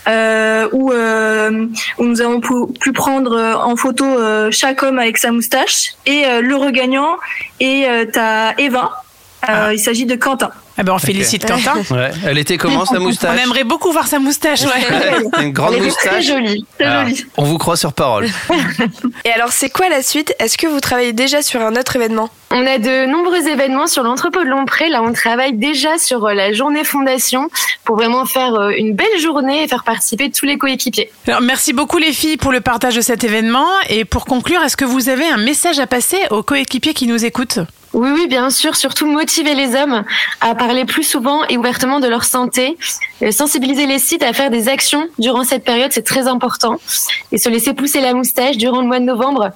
euh, 0.09 0.69
où, 0.73 0.91
euh, 0.91 1.67
où 1.99 2.05
nous 2.05 2.21
avons 2.23 2.41
pu, 2.41 2.53
pu 2.81 2.91
prendre 2.93 3.37
euh, 3.37 3.55
en 3.55 3.77
photo 3.77 4.05
euh, 4.05 4.51
chaque 4.51 4.83
homme 4.83 4.99
avec 4.99 5.17
sa 5.19 5.31
moustache 5.31 5.91
et 6.07 6.25
euh, 6.27 6.41
le 6.41 6.57
regagnant 6.57 7.19
est 7.61 7.85
euh, 7.89 8.05
à 8.17 8.55
Eva. 8.59 9.05
Euh, 9.49 9.71
Il 9.75 9.79
s'agit 9.79 10.07
de 10.07 10.17
Quentin. 10.17 10.51
Ah 10.79 10.83
ben 10.85 10.93
on 10.95 10.99
félicite 10.99 11.47
Quentin. 11.47 11.75
Ouais. 11.91 12.11
Elle 12.26 12.38
était 12.38 12.57
comment 12.57 12.85
sa 12.87 12.99
moustache 12.99 13.37
On 13.38 13.43
aimerait 13.43 13.64
beaucoup 13.64 13.93
voir 13.93 14.07
sa 14.07 14.19
moustache. 14.19 14.62
Ouais. 14.62 15.43
Une 15.43 15.52
grande 15.52 15.75
Elle 15.75 15.81
très 15.81 15.87
moustache. 15.88 16.25
jolie. 16.26 16.64
Très 16.79 16.87
Alors, 16.87 17.02
joli. 17.09 17.26
on 17.37 17.45
vous 17.45 17.59
croit 17.59 17.76
sur 17.76 17.93
parole. 17.93 18.29
Et 19.25 19.31
alors, 19.33 19.52
c'est 19.52 19.69
quoi 19.71 19.88
la 19.88 20.02
suite? 20.02 20.35
Est-ce 20.38 20.57
que 20.57 20.67
vous 20.67 20.81
travaillez 20.81 21.12
déjà 21.12 21.43
sur 21.43 21.61
un 21.61 21.76
autre 21.76 21.97
événement? 21.97 22.31
On 22.50 22.67
a 22.67 22.79
de 22.79 23.07
nombreux 23.07 23.47
événements 23.49 23.87
sur 23.87 24.02
l'entrepôt 24.02 24.41
de 24.45 24.49
Lompré. 24.49 24.88
Là, 24.88 25.02
on 25.02 25.12
travaille 25.12 25.55
déjà 25.55 25.99
sur 25.99 26.26
euh, 26.26 26.35
la 26.35 26.52
journée 26.52 26.85
fondation 26.85 27.49
pour 27.85 27.97
vraiment 27.97 28.25
faire 28.26 28.55
euh, 28.55 28.71
une 28.76 28.95
belle 28.95 29.19
journée 29.21 29.64
et 29.64 29.69
faire 29.69 29.85
participer 29.85 30.31
tous 30.31 30.47
les 30.47 30.57
coéquipiers. 30.59 31.11
Alors, 31.26 31.41
merci 31.43 31.73
beaucoup 31.73 31.99
les 31.99 32.12
filles 32.12 32.37
pour 32.37 32.52
le 32.52 32.61
partage 32.61 32.95
de 32.95 33.00
cet 33.00 33.25
événement. 33.25 33.67
Et 33.91 34.05
pour 34.05 34.25
conclure, 34.25 34.62
est-ce 34.62 34.76
que 34.76 34.85
vous 34.85 35.09
avez 35.09 35.26
un 35.29 35.38
message 35.38 35.79
à 35.79 35.87
passer 35.87 36.19
aux 36.31 36.43
coéquipiers 36.43 36.95
qui 36.95 37.07
nous 37.07 37.25
écoutent? 37.25 37.59
Oui, 37.93 38.11
oui, 38.11 38.27
bien 38.27 38.51
sûr. 38.51 38.75
Surtout 38.77 39.07
motiver 39.07 39.55
les 39.55 39.75
hommes 39.75 40.05
à 40.41 40.55
parler 40.55 40.85
plus 40.85 41.03
souvent 41.03 41.45
et 41.49 41.59
ouvertement 41.59 42.01
de 42.01 42.09
leur 42.09 42.25
santé. 42.25 42.77
Euh, 43.23 43.31
Sensibiliser 43.31 43.87
les 43.87 43.99
sites 43.99 44.23
à 44.23 44.33
faire 44.33 44.51
des 44.51 44.69
actions 44.69 45.09
durant 45.19 45.45
cette 45.45 45.65
période, 45.65 45.93
c'est 45.93 46.03
très 46.03 46.27
important. 46.27 46.77
Et 47.33 47.39
se 47.39 47.49
laisser 47.49 47.75
pousser 47.75 48.01
la 48.01 48.15
moustache 48.15 48.57
durant 48.57 48.81
le 48.81 48.87
mois 48.87 49.01
de 49.01 49.05
novembre 49.05 49.51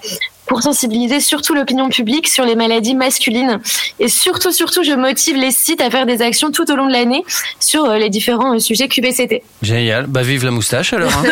pour 0.47 0.63
sensibiliser 0.63 1.21
surtout 1.21 1.55
l'opinion 1.55 1.89
publique 1.89 2.29
sur 2.29 2.45
les 2.45 2.55
maladies 2.55 2.95
masculines. 2.95 3.59
Et 3.99 4.09
surtout, 4.09 4.53
surtout, 4.53 4.83
je 4.85 4.93
motive 4.93 5.37
les 5.37 5.51
sites 5.51 5.81
à 5.81 5.91
faire 5.91 6.07
des 6.07 6.23
actions 6.23 6.51
tout 6.51 6.71
au 6.71 6.77
long 6.77 6.87
de 6.87 6.93
l'année 6.93 7.25
sur 7.61 7.85
euh, 7.85 7.99
les 7.99 8.11
différents 8.11 8.55
euh, 8.55 8.59
sujets 8.59 8.89
QVCT. 8.89 9.43
Génial. 9.63 10.07
Bah, 10.07 10.23
vive 10.23 10.45
la 10.45 10.51
moustache 10.51 10.93
alors. 10.93 11.11
hein. 11.13 11.25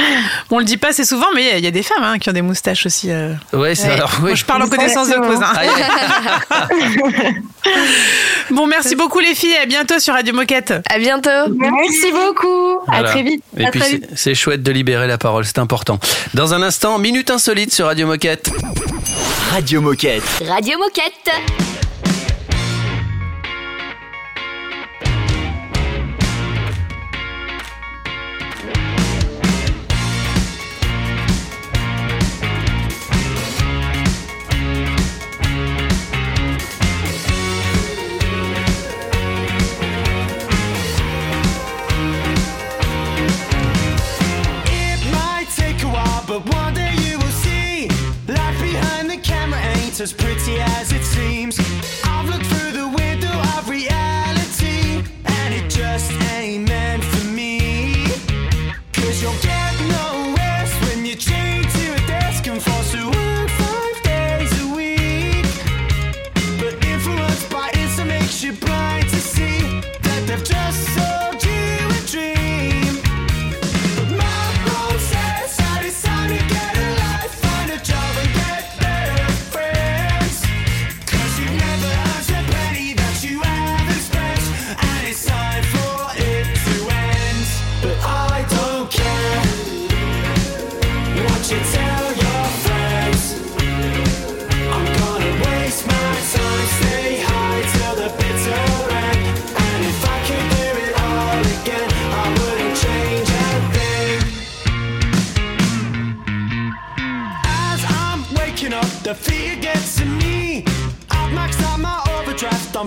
On 0.50 0.58
le 0.58 0.64
dit 0.64 0.76
pas 0.76 0.88
assez 0.88 1.04
souvent, 1.04 1.26
mais 1.34 1.58
il 1.58 1.64
y 1.64 1.68
a 1.68 1.70
des 1.70 1.82
femmes 1.82 2.02
hein, 2.02 2.18
qui 2.18 2.28
ont 2.28 2.32
des 2.32 2.42
moustaches 2.42 2.86
aussi. 2.86 3.10
euh. 3.10 3.34
Ouais, 3.52 3.74
c'est 3.74 3.88
Ouais. 3.88 3.94
alors. 3.94 4.10
Moi, 4.20 4.34
je 4.34 4.44
parle 4.44 4.62
en 4.62 4.68
connaissance 4.68 5.08
de 5.08 5.14
cause. 5.14 5.38
hein. 5.42 5.52
bon, 8.50 8.66
merci 8.66 8.96
beaucoup 8.96 9.18
les 9.20 9.34
filles. 9.34 9.54
À 9.62 9.66
bientôt 9.66 9.98
sur 9.98 10.14
Radio 10.14 10.34
Moquette. 10.34 10.72
À 10.88 10.98
bientôt. 10.98 11.28
Merci 11.56 12.10
beaucoup. 12.12 12.78
À 12.88 12.98
Voilà. 13.00 13.10
très 13.10 13.22
vite. 13.22 13.42
Et 13.56 13.66
À 13.66 13.70
puis 13.70 13.80
c'est 14.16 14.34
chouette 14.34 14.62
de 14.62 14.72
libérer 14.72 15.06
la 15.06 15.18
parole, 15.18 15.44
c'est 15.44 15.58
important. 15.58 15.98
Dans 16.34 16.54
un 16.54 16.62
instant, 16.62 16.98
minute 16.98 17.30
insolite 17.30 17.59
sur 17.68 17.86
Radio 17.86 18.06
Moquette. 18.06 18.50
Radio 19.50 19.82
Moquette. 19.82 20.24
Radio 20.46 20.78
Moquette. 20.78 21.69
As 50.00 50.14
pretty 50.14 50.58
as 50.60 50.92
it 50.92 51.04
seems. 51.04 51.99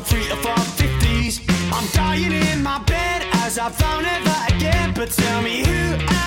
Overdraft, 0.03 0.31
I'm 0.31 0.55
450s. 0.55 1.41
I'm 1.71 1.87
dying 1.91 2.31
in 2.31 2.63
my 2.63 2.79
bed 2.79 3.25
as 3.33 3.57
I 3.57 3.69
found 3.69 4.03
never 4.03 4.55
again. 4.55 4.93
But 4.95 5.11
tell 5.11 5.41
me, 5.41 5.63
who 5.63 6.22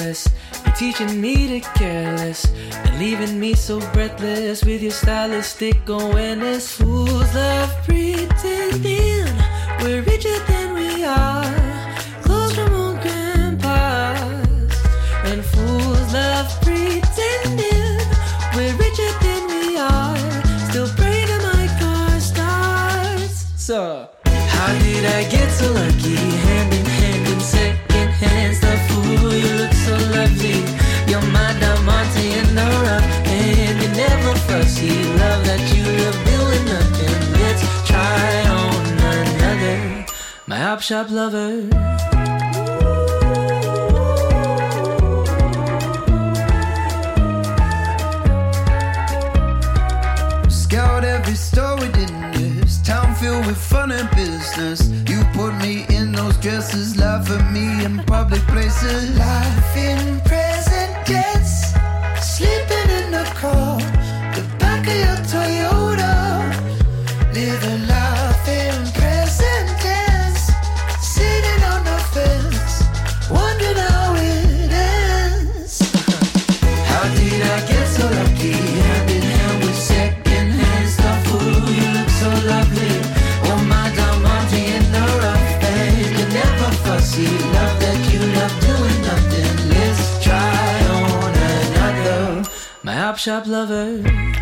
You're 0.00 0.74
teaching 0.76 1.20
me 1.20 1.60
to 1.60 1.60
careless 1.78 2.46
and 2.72 2.98
leaving 2.98 3.38
me 3.38 3.52
so 3.54 3.80
breathless 3.92 4.64
with 4.64 4.82
your 4.82 4.92
stylistic 4.92 5.86
awareness. 5.88 6.72
Fools 6.72 7.34
love 7.34 7.70
pretending. 7.84 9.26
We're 9.82 10.02
richer 10.02 10.38
than 10.48 10.59
shop 40.90 41.08
lover. 41.08 41.60
Scout 50.50 51.04
every 51.04 51.34
store 51.34 51.76
within 51.76 52.32
this 52.32 52.82
town 52.82 53.14
filled 53.14 53.46
with 53.46 53.56
fun 53.56 53.92
and 53.92 54.10
business. 54.16 54.88
You 55.08 55.22
put 55.32 55.54
me 55.58 55.86
in 55.90 56.10
those 56.10 56.36
dresses, 56.38 56.96
laugh 56.96 57.30
at 57.30 57.52
me 57.52 57.84
in 57.84 58.00
public 58.00 58.42
places. 58.48 59.16
Life 59.16 59.60
My 93.20 93.26
op 93.26 93.44
shop 93.44 93.46
lover. 93.46 94.39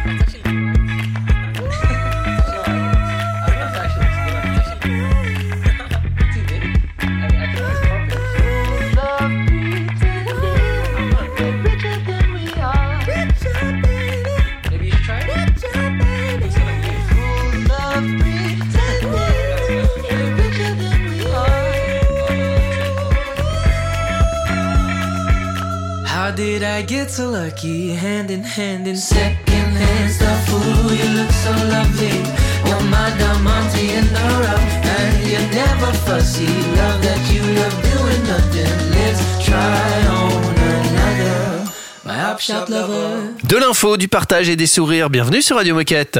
Did 26.58 26.66
I 26.66 26.82
get 26.82 27.08
so 27.08 27.30
lucky? 27.30 27.94
Hand 27.94 28.30
in 28.30 28.42
hand 28.42 28.88
in 28.88 28.96
second 28.96 29.76
hand 29.76 30.10
stuff. 30.10 30.50
Ooh, 30.50 30.92
you 30.92 31.08
look 31.16 31.30
so 31.30 31.52
lovely. 31.70 32.18
You're 32.66 32.82
my 32.90 33.10
diamante 33.16 33.94
in 33.94 34.06
the 34.12 34.26
rough, 34.42 34.70
and 34.96 35.30
you're 35.30 35.48
never 35.54 35.92
fussy. 36.04 36.46
Love 36.76 37.00
that 37.02 37.22
you 37.32 37.42
love 37.54 37.76
doing 37.92 38.22
nothing. 38.26 38.74
Let's 38.90 39.22
try 39.44 40.06
on 40.10 40.42
another. 40.74 41.70
My 42.04 42.32
op 42.32 42.40
shop 42.40 42.68
lover. 42.68 43.34
De 43.44 43.56
l'info, 43.56 43.96
du 43.96 44.08
partage 44.08 44.48
et 44.48 44.56
des 44.56 44.66
sourires. 44.66 45.10
Bienvenue 45.10 45.42
sur 45.42 45.56
Radio 45.56 45.74
Moquette. 45.76 46.18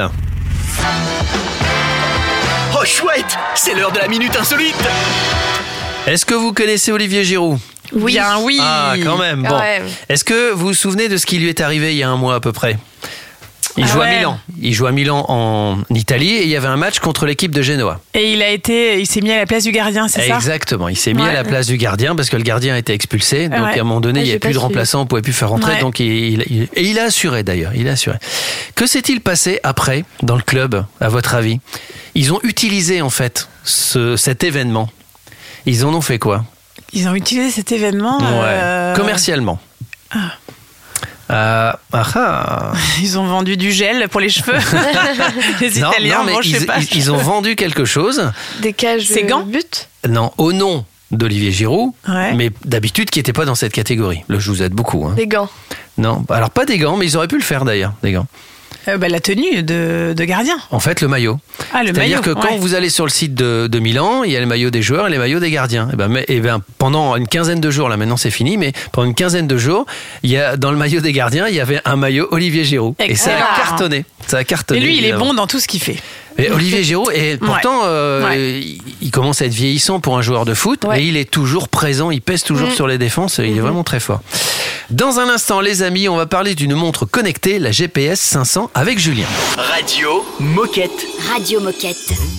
Oh 2.75 2.85
chouette, 2.85 3.37
c'est 3.55 3.75
l'heure 3.75 3.91
de 3.91 3.99
la 3.99 4.07
minute 4.07 4.35
insolite. 4.37 4.87
Est-ce 6.07 6.25
que 6.25 6.33
vous 6.33 6.53
connaissez 6.53 6.93
Olivier 6.93 7.25
Giroud? 7.25 7.59
Oui. 7.93 8.13
Bien 8.13 8.39
oui. 8.41 8.57
Ah, 8.61 8.95
quand 9.03 9.17
même. 9.17 9.43
Bon. 9.43 9.57
Ouais. 9.57 9.81
Est-ce 10.09 10.23
que 10.23 10.51
vous 10.51 10.67
vous 10.67 10.73
souvenez 10.73 11.07
de 11.09 11.17
ce 11.17 11.25
qui 11.25 11.37
lui 11.39 11.49
est 11.49 11.61
arrivé 11.61 11.91
il 11.93 11.97
y 11.97 12.03
a 12.03 12.09
un 12.09 12.17
mois 12.17 12.35
à 12.35 12.39
peu 12.39 12.51
près? 12.51 12.77
Il 13.77 13.83
Ah 13.83 13.87
joue 13.93 14.01
à. 14.01 14.07
Milan. 14.07 14.39
Il 14.61 14.73
joue 14.73 14.87
à 14.87 14.91
Milan 14.91 15.25
en 15.29 15.77
Italie 15.91 16.31
et 16.31 16.43
il 16.43 16.49
y 16.49 16.55
avait 16.55 16.67
un 16.67 16.75
match 16.75 16.99
contre 16.99 17.25
l'équipe 17.25 17.51
de 17.51 17.61
Genoa. 17.61 18.01
Et 18.13 18.33
il 18.33 18.41
a 18.41 18.49
été, 18.49 18.99
il 18.99 19.05
s'est 19.05 19.21
mis 19.21 19.31
à 19.31 19.37
la 19.37 19.45
place 19.45 19.63
du 19.63 19.71
gardien, 19.71 20.07
c'est 20.07 20.27
ça? 20.27 20.35
Exactement. 20.35 20.89
Il 20.89 20.97
s'est 20.97 21.13
mis 21.13 21.21
Ouais. 21.21 21.29
à 21.29 21.33
la 21.33 21.43
place 21.43 21.67
du 21.67 21.77
gardien 21.77 22.15
parce 22.15 22.29
que 22.29 22.35
le 22.35 22.43
gardien 22.43 22.73
a 22.73 22.77
été 22.77 22.93
expulsé. 22.93 23.47
Donc 23.47 23.59
Ouais. 23.61 23.77
à 23.77 23.81
un 23.81 23.83
moment 23.85 24.01
donné, 24.01 24.19
Ah, 24.19 24.23
il 24.23 24.25
n'y 24.25 24.31
avait 24.31 24.39
plus 24.39 24.53
de 24.53 24.57
remplaçant, 24.57 25.01
on 25.01 25.05
pouvait 25.05 25.21
plus 25.21 25.33
faire 25.33 25.49
rentrer. 25.49 25.79
Donc 25.79 25.99
il, 25.99 26.07
il- 26.07 26.45
il- 26.49 26.69
et 26.73 26.83
il 26.83 26.99
a 26.99 27.03
assuré 27.05 27.43
d'ailleurs. 27.43 27.71
Il 27.75 27.87
a 27.87 27.91
assuré. 27.91 28.17
Que 28.75 28.85
s'est-il 28.87 29.21
passé 29.21 29.59
après 29.63 30.03
dans 30.23 30.35
le 30.35 30.41
club, 30.43 30.83
à 30.99 31.07
votre 31.09 31.35
avis? 31.35 31.59
Ils 32.15 32.33
ont 32.33 32.39
utilisé 32.43 33.01
en 33.01 33.11
fait 33.11 33.47
ce- 33.63 34.15
cet 34.17 34.43
événement. 34.43 34.89
Ils 35.67 35.85
en 35.85 35.93
ont 35.93 36.01
fait 36.01 36.17
quoi? 36.19 36.43
Ils 36.93 37.07
ont 37.07 37.15
utilisé 37.15 37.51
cet 37.51 37.71
événement. 37.71 38.19
euh, 38.21 38.95
Commercialement. 38.95 39.59
Euh, 41.31 41.71
ah 41.93 42.03
ah. 42.15 42.71
Ils 43.01 43.19
ont 43.19 43.27
vendu 43.27 43.55
du 43.55 43.71
gel 43.71 44.09
pour 44.09 44.19
les 44.19 44.29
cheveux. 44.29 44.53
les 45.61 45.79
Non, 45.79 45.91
Italiens, 45.91 46.17
non, 46.19 46.23
mais 46.25 46.33
bon, 46.33 46.41
je 46.41 46.49
ils, 46.49 46.55
sais 46.59 46.65
pas. 46.65 46.79
ils- 46.79 46.95
ils 46.97 47.11
ont 47.11 47.17
vendu 47.17 47.55
quelque 47.55 47.85
chose. 47.85 48.31
Des 48.61 48.73
cages 48.73 49.07
de 49.09 49.19
gants 49.27 49.43
but. 49.43 49.89
Non, 50.07 50.31
au 50.39 50.53
nom 50.53 50.85
d'Olivier 51.11 51.51
Giroud, 51.51 51.91
Ouais. 52.07 52.33
mais 52.33 52.49
d'habitude 52.65 53.09
qui 53.11 53.19
n'était 53.19 53.33
pas 53.33 53.45
dans 53.45 53.55
cette 53.55 53.73
catégorie. 53.73 54.23
Là, 54.27 54.39
je 54.39 54.49
vous 54.49 54.63
aide 54.63 54.73
beaucoup. 54.73 55.05
hein. 55.05 55.13
Des 55.15 55.27
gants. 55.27 55.49
Non, 55.99 56.23
alors 56.29 56.49
pas 56.49 56.65
des 56.65 56.77
gants, 56.79 56.97
mais 56.97 57.05
ils 57.05 57.15
auraient 57.17 57.27
pu 57.27 57.37
le 57.37 57.43
faire 57.43 57.63
d'ailleurs, 57.65 57.93
des 58.01 58.11
gants. 58.13 58.27
Euh, 58.87 58.97
bah, 58.97 59.09
la 59.09 59.19
tenue 59.19 59.61
de, 59.61 60.13
de 60.15 60.23
gardien. 60.23 60.57
En 60.71 60.79
fait, 60.79 61.01
le 61.01 61.07
maillot. 61.07 61.37
Ah, 61.73 61.81
C'est-à-dire 61.85 62.21
que 62.21 62.31
quand 62.31 62.43
ouais. 62.51 62.57
vous 62.57 62.73
allez 62.75 62.89
sur 62.89 63.03
le 63.05 63.11
site 63.11 63.35
de, 63.35 63.67
de 63.67 63.79
Milan, 63.79 64.23
il 64.23 64.31
y 64.31 64.37
a 64.37 64.39
le 64.39 64.45
maillot 64.45 64.69
des 64.69 64.81
joueurs 64.81 65.07
et 65.07 65.11
les 65.11 65.17
maillots 65.17 65.39
des 65.41 65.51
gardiens. 65.51 65.89
Et 65.91 65.95
ben, 65.95 66.07
mais- 66.07 66.25
et 66.27 66.39
ben, 66.39 66.61
pendant 66.77 67.15
une 67.17 67.27
quinzaine 67.27 67.59
de 67.59 67.69
jours, 67.71 67.89
là 67.89 67.97
maintenant 67.97 68.17
c'est 68.17 68.31
fini, 68.31 68.57
mais 68.57 68.71
pendant 68.91 69.07
une 69.07 69.15
quinzaine 69.15 69.47
de 69.47 69.57
jours, 69.57 69.85
il 70.23 70.29
y 70.31 70.37
a, 70.37 70.55
dans 70.57 70.71
le 70.71 70.77
maillot 70.77 71.01
des 71.01 71.11
gardiens, 71.11 71.47
il 71.47 71.55
y 71.55 71.59
avait 71.59 71.81
un 71.85 71.97
maillot 71.97 72.27
Olivier 72.31 72.63
Giroud. 72.63 72.95
Et 72.99 73.15
ça 73.15 73.31
a 73.35 73.57
cartonné. 73.57 74.05
Ça 74.27 74.37
a 74.37 74.43
cartonné. 74.43 74.79
Et 74.79 74.83
lui, 74.83 74.97
il 74.97 75.05
est 75.05 75.13
bon 75.13 75.33
dans 75.33 75.45
tout 75.47 75.59
ce 75.59 75.67
qu'il 75.67 75.81
fait. 75.81 75.97
Et 76.37 76.49
Olivier 76.51 76.83
Giroud, 76.83 77.11
et 77.13 77.35
pourtant, 77.37 77.81
euh, 77.83 78.23
Ouais. 78.23 78.61
il- 79.01 79.11
commence 79.11 79.41
à 79.41 79.45
être 79.45 79.53
vieillissant 79.53 79.99
pour 79.99 80.17
un 80.17 80.21
joueur 80.21 80.45
de 80.45 80.53
foot, 80.53 80.85
Ouais. 80.85 80.97
mais 80.97 81.05
il 81.05 81.17
est 81.17 81.29
toujours 81.29 81.67
présent, 81.67 82.11
il 82.11 82.21
pèse 82.21 82.43
toujours 82.43 82.69
Mm. 82.69 82.73
sur 82.73 82.87
les 82.87 82.97
défenses, 82.97 83.39
il 83.39 83.57
est 83.57 83.59
vraiment 83.59 83.83
très 83.83 83.99
fort. 83.99 84.21
Dans 84.91 85.19
un 85.19 85.29
instant, 85.29 85.61
les 85.61 85.83
amis, 85.83 86.09
on 86.09 86.15
va 86.15 86.25
parler 86.25 86.55
d'une 86.55 86.73
montre 86.73 87.05
connectée, 87.05 87.59
la 87.59 87.71
GPS 87.71 88.19
500, 88.19 88.71
avec 88.73 88.97
Julien. 88.97 89.27
Radio 89.55 90.25
Moquette. 90.39 91.05
Radio 91.31 91.59
Moquette. 91.59 92.38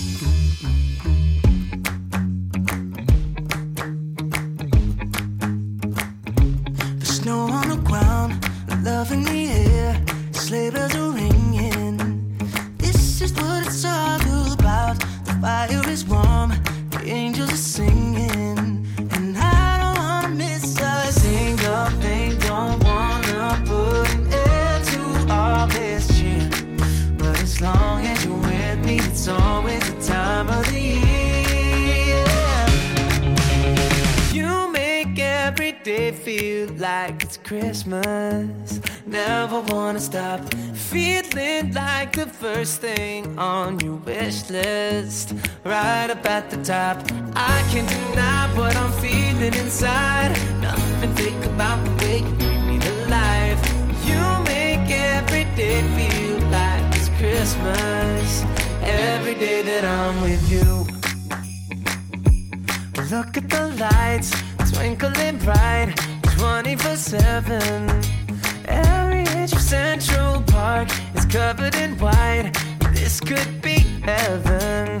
Wish 44.25 44.49
list. 44.49 45.33
Right 45.63 46.09
up 46.09 46.25
at 46.25 46.49
the 46.49 46.57
top. 46.57 46.97
I 47.35 47.57
can't 47.71 47.89
deny 47.89 48.47
what 48.57 48.75
I'm 48.75 48.91
feeling 49.03 49.53
inside. 49.63 50.31
Nothing 50.61 51.13
fake 51.15 51.45
about 51.53 51.79
the 51.85 51.91
way 52.01 52.17
you 52.19 52.33
bring 52.41 52.67
me 52.69 52.77
to 52.79 52.93
life. 53.17 53.61
You 54.09 54.21
make 54.53 54.87
every 55.15 55.45
day 55.59 55.79
feel 55.97 56.37
like 56.57 56.85
it's 56.97 57.09
Christmas. 57.19 58.43
Every 58.83 59.35
day 59.45 59.61
that 59.69 59.83
I'm 59.97 60.15
with 60.27 60.43
you. 60.53 60.69
Look 63.13 63.37
at 63.37 63.47
the 63.49 63.63
lights 63.85 64.29
twinkling 64.71 65.37
bright 65.39 65.89
24 66.37 66.95
7. 66.95 67.89
Every 68.67 69.23
inch 69.39 69.53
of 69.53 69.61
Central 69.61 70.41
Park 70.43 70.89
is 71.15 71.25
covered 71.25 71.75
in 71.75 71.97
white. 71.97 72.51
This 72.93 73.19
could 73.19 73.60
heaven. 74.03 75.00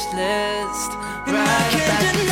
Wish 0.00 0.14
list. 0.14 0.92
Right 1.26 2.29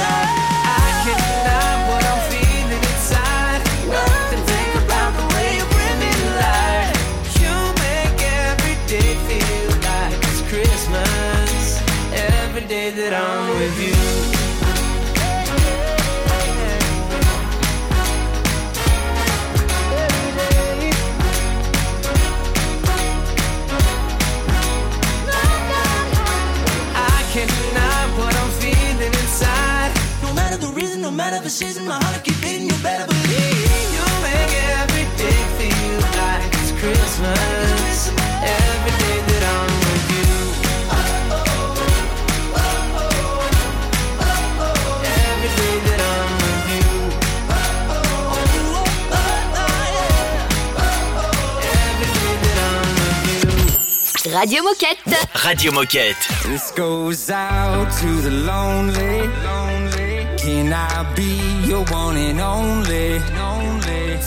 Radio 54.38 54.62
Moquette. 54.62 55.02
Radio 55.44 55.72
Moquette. 55.72 56.14
This 56.44 56.70
goes 56.70 57.28
out 57.28 57.90
to 57.98 58.06
the 58.20 58.30
lonely. 58.30 59.26
Lonely. 59.42 60.26
Can 60.38 60.72
I 60.72 61.12
be 61.16 61.40
your 61.66 61.84
one 61.86 62.16
and 62.16 62.40
only? 62.40 63.18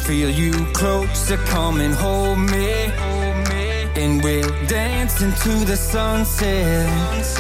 Feel 0.06 0.30
you 0.30 0.52
closer, 0.74 1.38
come 1.38 1.80
and 1.80 1.94
hold 1.94 2.40
me. 2.40 2.92
And 3.96 4.22
we'll 4.22 4.52
dance 4.68 5.22
into 5.22 5.64
the 5.64 5.78
sunset. 5.78 6.90
Let's 7.14 7.38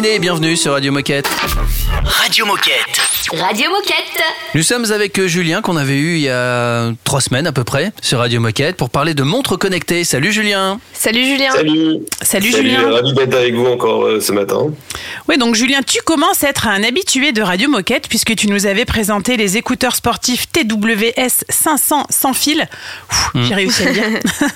bienvenue 0.00 0.56
sur 0.56 0.72
Radio 0.72 0.92
Moquette. 0.92 1.28
Radio 2.04 2.46
Moquette. 2.46 3.19
Radio 3.32 3.70
Moquette. 3.70 4.24
Nous 4.56 4.64
sommes 4.64 4.90
avec 4.90 5.16
euh, 5.20 5.28
Julien 5.28 5.62
qu'on 5.62 5.76
avait 5.76 5.96
eu 5.96 6.16
il 6.16 6.22
y 6.22 6.28
a 6.28 6.90
trois 7.04 7.20
semaines 7.20 7.46
à 7.46 7.52
peu 7.52 7.62
près 7.62 7.92
sur 8.02 8.18
Radio 8.18 8.40
Moquette 8.40 8.76
pour 8.76 8.90
parler 8.90 9.14
de 9.14 9.22
montres 9.22 9.56
connectées. 9.56 10.02
Salut 10.02 10.32
Julien 10.32 10.80
Salut 10.92 11.24
Julien. 11.24 11.52
Salut. 11.52 11.98
Salut, 12.20 12.50
Julien. 12.50 12.90
Ravi 12.90 13.12
d'être 13.12 13.34
avec 13.36 13.54
vous 13.54 13.66
encore 13.66 14.04
euh, 14.04 14.20
ce 14.20 14.32
matin. 14.32 14.72
Oui, 15.28 15.38
donc 15.38 15.54
Julien, 15.54 15.80
tu 15.86 16.02
commences 16.02 16.42
à 16.42 16.48
être 16.48 16.66
un 16.66 16.82
habitué 16.82 17.30
de 17.30 17.40
Radio 17.40 17.68
Moquette 17.70 18.08
puisque 18.08 18.34
tu 18.34 18.48
nous 18.48 18.66
avais 18.66 18.84
présenté 18.84 19.36
les 19.36 19.56
écouteurs 19.56 19.94
sportifs 19.94 20.46
TWS 20.50 21.44
500 21.48 22.06
sans 22.10 22.32
fil. 22.32 22.66
Ouh, 23.36 23.42
J'ai 23.44 23.54
réussi 23.54 23.82
à 23.84 23.86
le 23.86 23.92
dire. 23.92 24.04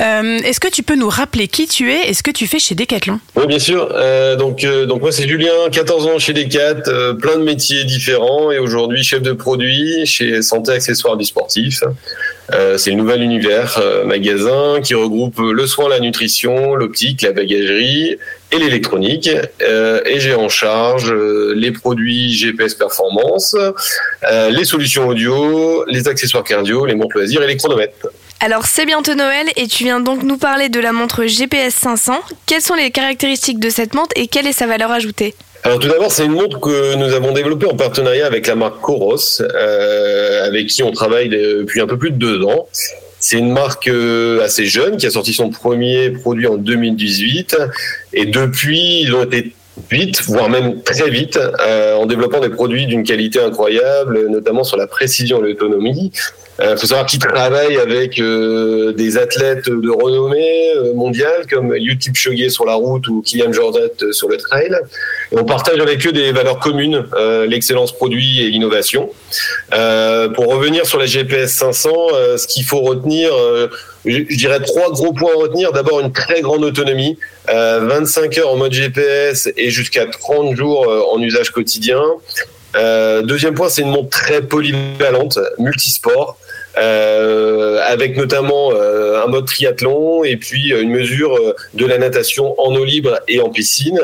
Euh, 0.00 0.38
Est-ce 0.44 0.60
que 0.60 0.68
tu 0.68 0.82
peux 0.82 0.94
nous 0.94 1.08
rappeler 1.08 1.48
qui 1.48 1.66
tu 1.66 1.92
es 1.92 2.08
et 2.08 2.14
ce 2.14 2.22
que 2.22 2.30
tu 2.30 2.46
fais 2.46 2.58
chez 2.58 2.74
Decathlon? 2.74 3.20
Oui, 3.36 3.46
bien 3.46 3.58
sûr. 3.58 3.88
Euh, 3.92 4.36
donc, 4.36 4.64
euh, 4.64 4.86
donc 4.86 5.02
moi, 5.02 5.12
c'est 5.12 5.28
Julien, 5.28 5.50
14 5.70 6.06
ans 6.06 6.18
chez 6.18 6.32
Decat, 6.32 6.88
euh, 6.88 7.12
plein 7.14 7.36
de 7.36 7.42
métiers 7.42 7.84
différents 7.90 8.50
et 8.50 8.58
aujourd'hui 8.58 9.02
chef 9.02 9.20
de 9.20 9.32
produit 9.32 10.06
chez 10.06 10.40
Santé 10.42 10.72
Accessoires 10.72 11.16
du 11.16 11.24
Sportif. 11.24 11.82
Euh, 12.52 12.78
c'est 12.78 12.90
le 12.90 12.96
nouvel 12.96 13.22
univers 13.22 13.78
euh, 13.78 14.04
magasin 14.04 14.80
qui 14.82 14.94
regroupe 14.94 15.38
le 15.38 15.66
soin, 15.66 15.88
la 15.88 16.00
nutrition, 16.00 16.74
l'optique, 16.74 17.22
la 17.22 17.32
bagagerie 17.32 18.16
et 18.52 18.58
l'électronique. 18.58 19.30
Euh, 19.62 20.00
et 20.06 20.20
j'ai 20.20 20.34
en 20.34 20.48
charge 20.48 21.12
les 21.12 21.72
produits 21.72 22.32
GPS 22.32 22.74
performance, 22.74 23.56
les 24.50 24.64
solutions 24.64 25.08
audio, 25.08 25.84
les 25.86 26.08
accessoires 26.08 26.44
cardio, 26.44 26.86
les 26.86 26.94
montres 26.94 27.16
loisirs 27.16 27.42
et 27.42 27.46
les 27.46 27.56
chronomètres. 27.56 28.08
Alors 28.42 28.64
c'est 28.64 28.86
bientôt 28.86 29.14
Noël 29.14 29.48
et 29.56 29.66
tu 29.66 29.84
viens 29.84 30.00
donc 30.00 30.22
nous 30.22 30.38
parler 30.38 30.70
de 30.70 30.80
la 30.80 30.92
montre 30.92 31.26
GPS 31.26 31.74
500. 31.74 32.20
Quelles 32.46 32.62
sont 32.62 32.74
les 32.74 32.90
caractéristiques 32.90 33.60
de 33.60 33.68
cette 33.68 33.92
montre 33.92 34.12
et 34.16 34.28
quelle 34.28 34.46
est 34.46 34.52
sa 34.52 34.66
valeur 34.66 34.90
ajoutée? 34.90 35.34
Alors 35.62 35.78
tout 35.78 35.88
d'abord, 35.88 36.10
c'est 36.10 36.24
une 36.24 36.32
montre 36.32 36.58
que 36.58 36.94
nous 36.94 37.12
avons 37.12 37.32
développée 37.32 37.66
en 37.66 37.76
partenariat 37.76 38.24
avec 38.26 38.46
la 38.46 38.54
marque 38.54 38.80
Coros, 38.80 39.42
euh, 39.42 40.46
avec 40.46 40.68
qui 40.68 40.82
on 40.82 40.90
travaille 40.90 41.28
depuis 41.28 41.82
un 41.82 41.86
peu 41.86 41.98
plus 41.98 42.12
de 42.12 42.16
deux 42.16 42.42
ans. 42.44 42.66
C'est 43.18 43.36
une 43.36 43.52
marque 43.52 43.88
euh, 43.88 44.42
assez 44.42 44.64
jeune 44.64 44.96
qui 44.96 45.06
a 45.06 45.10
sorti 45.10 45.34
son 45.34 45.50
premier 45.50 46.10
produit 46.10 46.46
en 46.46 46.56
2018 46.56 47.58
et 48.14 48.24
depuis 48.24 49.02
ils 49.02 49.14
ont 49.14 49.22
été 49.22 49.52
vite, 49.90 50.22
voire 50.22 50.48
même 50.48 50.82
très 50.82 51.10
vite, 51.10 51.38
euh, 51.60 51.94
en 51.96 52.06
développant 52.06 52.40
des 52.40 52.48
produits 52.48 52.86
d'une 52.86 53.02
qualité 53.02 53.40
incroyable, 53.40 54.28
notamment 54.30 54.64
sur 54.64 54.78
la 54.78 54.86
précision 54.86 55.44
et 55.44 55.48
l'autonomie. 55.48 56.10
Il 56.62 56.76
faut 56.78 56.86
savoir 56.86 57.06
qu'ils 57.06 57.20
travaillent 57.20 57.78
avec 57.78 58.18
euh, 58.18 58.92
des 58.92 59.16
athlètes 59.16 59.68
de 59.68 59.90
renommée 59.90 60.72
euh, 60.76 60.94
mondiale 60.94 61.46
comme 61.48 61.74
Utip 61.74 62.16
Choguet 62.16 62.50
sur 62.50 62.64
la 62.64 62.74
route 62.74 63.08
ou 63.08 63.22
Kylian 63.22 63.52
Jordat 63.52 63.80
euh, 64.02 64.12
sur 64.12 64.28
le 64.28 64.36
trail. 64.36 64.76
On 65.32 65.44
partage 65.44 65.80
avec 65.80 66.06
eux 66.06 66.12
des 66.12 66.32
valeurs 66.32 66.58
communes, 66.58 67.06
euh, 67.14 67.46
l'excellence 67.46 67.92
produit 67.92 68.42
et 68.42 68.50
l'innovation. 68.50 69.10
Euh, 69.72 70.28
pour 70.28 70.46
revenir 70.48 70.86
sur 70.86 70.98
la 70.98 71.06
GPS 71.06 71.52
500, 71.52 71.90
euh, 72.12 72.36
ce 72.36 72.46
qu'il 72.46 72.64
faut 72.64 72.80
retenir, 72.80 73.32
euh, 73.34 73.68
je, 74.04 74.36
dirais 74.36 74.60
trois 74.60 74.90
gros 74.90 75.12
points 75.12 75.32
à 75.32 75.38
retenir. 75.38 75.72
D'abord, 75.72 76.00
une 76.00 76.12
très 76.12 76.40
grande 76.40 76.64
autonomie, 76.64 77.18
euh, 77.48 77.80
25 77.88 78.38
heures 78.38 78.50
en 78.50 78.56
mode 78.56 78.72
GPS 78.72 79.48
et 79.56 79.70
jusqu'à 79.70 80.06
30 80.06 80.56
jours 80.56 80.88
euh, 80.88 81.02
en 81.12 81.20
usage 81.20 81.50
quotidien. 81.50 82.02
Euh, 82.76 83.22
deuxième 83.22 83.54
point, 83.54 83.68
c'est 83.68 83.82
une 83.82 83.90
montre 83.90 84.10
très 84.10 84.42
polyvalente, 84.42 85.38
multisport. 85.58 86.38
Euh, 86.78 87.80
avec 87.84 88.16
notamment 88.16 88.70
euh, 88.72 89.24
un 89.24 89.26
mode 89.26 89.46
triathlon 89.46 90.22
et 90.22 90.36
puis 90.36 90.72
euh, 90.72 90.82
une 90.82 90.90
mesure 90.90 91.34
euh, 91.36 91.54
de 91.74 91.84
la 91.84 91.98
natation 91.98 92.54
en 92.60 92.74
eau 92.76 92.84
libre 92.84 93.18
et 93.26 93.40
en 93.40 93.50
piscine. 93.50 93.98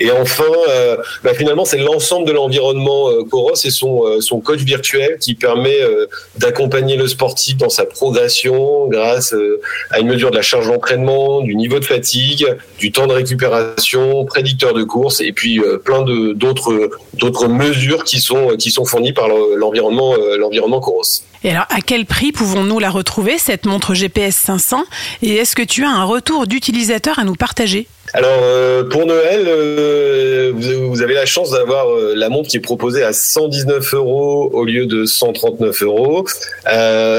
Et 0.00 0.10
enfin, 0.10 0.42
euh, 0.68 0.96
bah, 1.22 1.34
finalement, 1.34 1.64
c'est 1.64 1.78
l'ensemble 1.78 2.26
de 2.26 2.32
l'environnement 2.32 3.10
euh, 3.10 3.22
Coros 3.22 3.54
et 3.64 3.70
son, 3.70 4.04
euh, 4.04 4.20
son 4.20 4.40
coach 4.40 4.60
virtuel 4.60 5.18
qui 5.20 5.34
permet 5.34 5.80
euh, 5.82 6.06
d'accompagner 6.36 6.96
le 6.96 7.06
sportif 7.06 7.56
dans 7.58 7.68
sa 7.68 7.84
progression 7.86 8.88
grâce 8.88 9.32
euh, 9.32 9.60
à 9.90 10.00
une 10.00 10.08
mesure 10.08 10.32
de 10.32 10.36
la 10.36 10.42
charge 10.42 10.66
d'entraînement, 10.66 11.42
du 11.42 11.54
niveau 11.54 11.78
de 11.78 11.84
fatigue, 11.84 12.44
du 12.80 12.90
temps 12.90 13.06
de 13.06 13.14
récupération, 13.14 14.24
prédicteur 14.24 14.74
de 14.74 14.82
course 14.82 15.20
et 15.20 15.32
puis 15.32 15.60
euh, 15.60 15.78
plein 15.78 16.04
d'autres 16.34 17.46
mesures 17.46 18.02
qui 18.02 18.18
sont 18.18 18.56
qui 18.56 18.72
sont 18.72 18.84
fournies 18.84 19.12
par 19.12 19.28
le- 19.28 19.54
l'environnement 19.54 20.14
euh, 20.14 20.36
l'environnement 20.36 20.80
Coros. 20.80 21.22
Et 21.42 21.50
alors, 21.50 21.66
à 21.70 21.80
quel 21.80 22.04
prix 22.04 22.32
pouvons-nous 22.32 22.78
la 22.78 22.90
retrouver, 22.90 23.38
cette 23.38 23.64
montre 23.64 23.94
GPS 23.94 24.36
500 24.36 24.84
Et 25.22 25.36
est-ce 25.36 25.56
que 25.56 25.62
tu 25.62 25.84
as 25.84 25.90
un 25.90 26.04
retour 26.04 26.46
d'utilisateur 26.46 27.18
à 27.18 27.24
nous 27.24 27.34
partager? 27.34 27.86
Alors 28.12 28.40
euh, 28.42 28.84
pour 28.84 29.06
Noël, 29.06 29.44
euh, 29.46 30.52
vous, 30.54 31.00
avez 31.00 31.14
la 31.14 31.26
chance 31.26 31.52
d'avoir 31.52 31.88
euh, 31.88 32.14
la 32.16 32.28
montre 32.28 32.48
qui 32.48 32.56
est 32.56 32.60
proposée 32.60 33.04
à 33.04 33.12
119 33.12 33.94
euros 33.94 34.50
au 34.52 34.64
lieu 34.64 34.86
de 34.86 35.04
139 35.04 35.82
euros. 35.84 36.26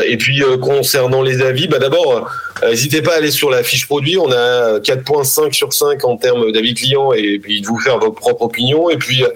Et 0.05 0.17
puis 0.17 0.43
concernant 0.62 1.21
les 1.21 1.41
avis, 1.41 1.67
bah 1.67 1.79
d'abord, 1.79 2.29
n'hésitez 2.69 3.02
pas 3.02 3.13
à 3.13 3.17
aller 3.17 3.32
sur 3.32 3.50
la 3.50 3.63
fiche 3.63 3.88
produit. 3.88 4.17
On 4.17 4.32
a 4.32 4.80
4.5 4.80 5.54
sur 5.54 5.74
5 5.74 6.04
en 6.06 6.17
termes 6.17 6.52
d'avis 6.52 6.74
clients 6.74 7.13
et 7.13 7.39
puis 7.39 7.62
de 7.62 7.67
vous 7.67 7.80
faire 7.80 8.00
votre 8.00 8.15
propre 8.15 8.43
opinion. 8.43 8.89
Et 8.89 8.97
puis 8.97 9.24
euh, 9.24 9.30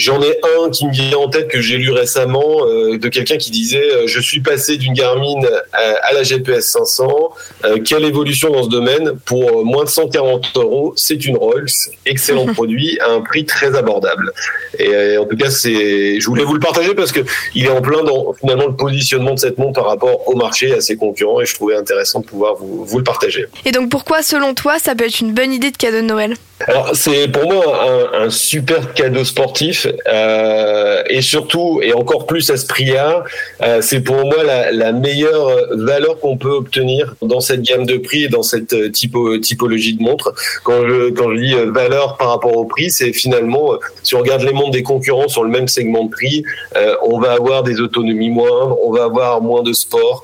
J'en 0.00 0.22
ai 0.22 0.34
un 0.58 0.70
qui 0.70 0.86
me 0.86 0.92
vient 0.92 1.18
en 1.18 1.28
tête 1.28 1.48
que 1.48 1.60
j'ai 1.60 1.76
lu 1.76 1.90
récemment 1.90 2.64
euh, 2.64 2.96
de 2.96 3.08
quelqu'un 3.10 3.36
qui 3.36 3.50
disait 3.50 3.84
euh, 3.84 4.06
je 4.06 4.18
suis 4.18 4.40
passé 4.40 4.78
d'une 4.78 4.94
Garmin 4.94 5.42
à, 5.74 6.08
à 6.08 6.12
la 6.14 6.22
GPS 6.22 6.70
500. 6.70 7.32
Euh, 7.66 7.76
quelle 7.84 8.06
évolution 8.06 8.50
dans 8.50 8.62
ce 8.62 8.70
domaine? 8.70 9.18
Pour 9.26 9.60
euh, 9.60 9.62
moins 9.62 9.84
de 9.84 9.90
140 9.90 10.56
euros 10.56 10.94
C'est 10.96 11.26
une 11.26 11.36
Rolls, 11.36 11.68
excellent 12.06 12.46
produit 12.54 12.98
à 13.00 13.10
un 13.10 13.20
prix 13.20 13.44
très 13.44 13.76
abordable. 13.76 14.32
Et 14.78 14.88
euh, 14.88 15.20
en 15.20 15.26
tout 15.26 15.36
cas, 15.36 15.50
c'est 15.50 16.18
je 16.18 16.26
voulais 16.26 16.44
vous 16.44 16.54
le 16.54 16.60
partager 16.60 16.94
parce 16.94 17.12
que 17.12 17.20
il 17.54 17.66
est 17.66 17.70
en 17.70 17.82
plein 17.82 18.02
dans 18.02 18.32
finalement 18.32 18.68
le 18.68 18.76
positionnement 18.76 19.34
de 19.34 19.38
cette 19.38 19.58
montre 19.58 19.82
par 19.82 19.90
rapport 19.90 20.26
au 20.26 20.34
marché 20.34 20.68
et 20.68 20.74
à 20.74 20.80
ses 20.80 20.96
concurrents 20.96 21.42
et 21.42 21.44
je 21.44 21.54
trouvais 21.54 21.76
intéressant 21.76 22.20
de 22.20 22.24
pouvoir 22.24 22.54
vous, 22.54 22.69
vous 22.70 22.98
le 22.98 23.04
partager. 23.04 23.46
Et 23.64 23.72
donc 23.72 23.90
pourquoi, 23.90 24.22
selon 24.22 24.54
toi, 24.54 24.78
ça 24.78 24.94
peut 24.94 25.06
être 25.06 25.20
une 25.20 25.32
bonne 25.32 25.52
idée 25.52 25.70
de 25.70 25.76
cadeau 25.76 25.98
de 25.98 26.02
Noël? 26.02 26.34
Alors 26.66 26.90
c'est 26.92 27.26
pour 27.28 27.50
moi 27.50 27.64
un, 27.88 28.24
un 28.24 28.30
super 28.30 28.92
cadeau 28.92 29.24
sportif 29.24 29.86
euh, 30.06 31.02
et 31.08 31.22
surtout 31.22 31.80
et 31.82 31.94
encore 31.94 32.26
plus 32.26 32.50
à 32.50 32.58
ce 32.58 32.66
prix-là, 32.66 33.24
euh, 33.62 33.80
c'est 33.80 34.00
pour 34.00 34.16
moi 34.26 34.44
la, 34.44 34.70
la 34.70 34.92
meilleure 34.92 35.48
valeur 35.70 36.20
qu'on 36.20 36.36
peut 36.36 36.50
obtenir 36.50 37.14
dans 37.22 37.40
cette 37.40 37.62
gamme 37.62 37.86
de 37.86 37.96
prix 37.96 38.24
et 38.24 38.28
dans 38.28 38.42
cette 38.42 38.74
euh, 38.74 38.90
typo, 38.90 39.38
typologie 39.38 39.94
de 39.94 40.02
montre. 40.02 40.34
Quand 40.62 40.86
je 40.86 41.08
quand 41.10 41.32
je 41.32 41.38
dis 41.38 41.54
valeur 41.72 42.18
par 42.18 42.28
rapport 42.28 42.54
au 42.54 42.66
prix, 42.66 42.90
c'est 42.90 43.14
finalement 43.14 43.72
si 44.02 44.14
on 44.14 44.18
regarde 44.18 44.42
les 44.42 44.52
montres 44.52 44.72
des 44.72 44.82
concurrents 44.82 45.28
sur 45.28 45.44
le 45.44 45.50
même 45.50 45.66
segment 45.66 46.04
de 46.04 46.10
prix, 46.10 46.44
euh, 46.76 46.94
on 47.02 47.18
va 47.18 47.32
avoir 47.32 47.62
des 47.62 47.80
autonomies 47.80 48.28
moindres, 48.28 48.76
on 48.84 48.92
va 48.92 49.04
avoir 49.04 49.40
moins 49.40 49.62
de 49.62 49.72
sport, 49.72 50.22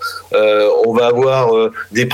on 0.84 0.92
va 0.92 1.06
avoir 1.06 1.70
des 1.92 2.04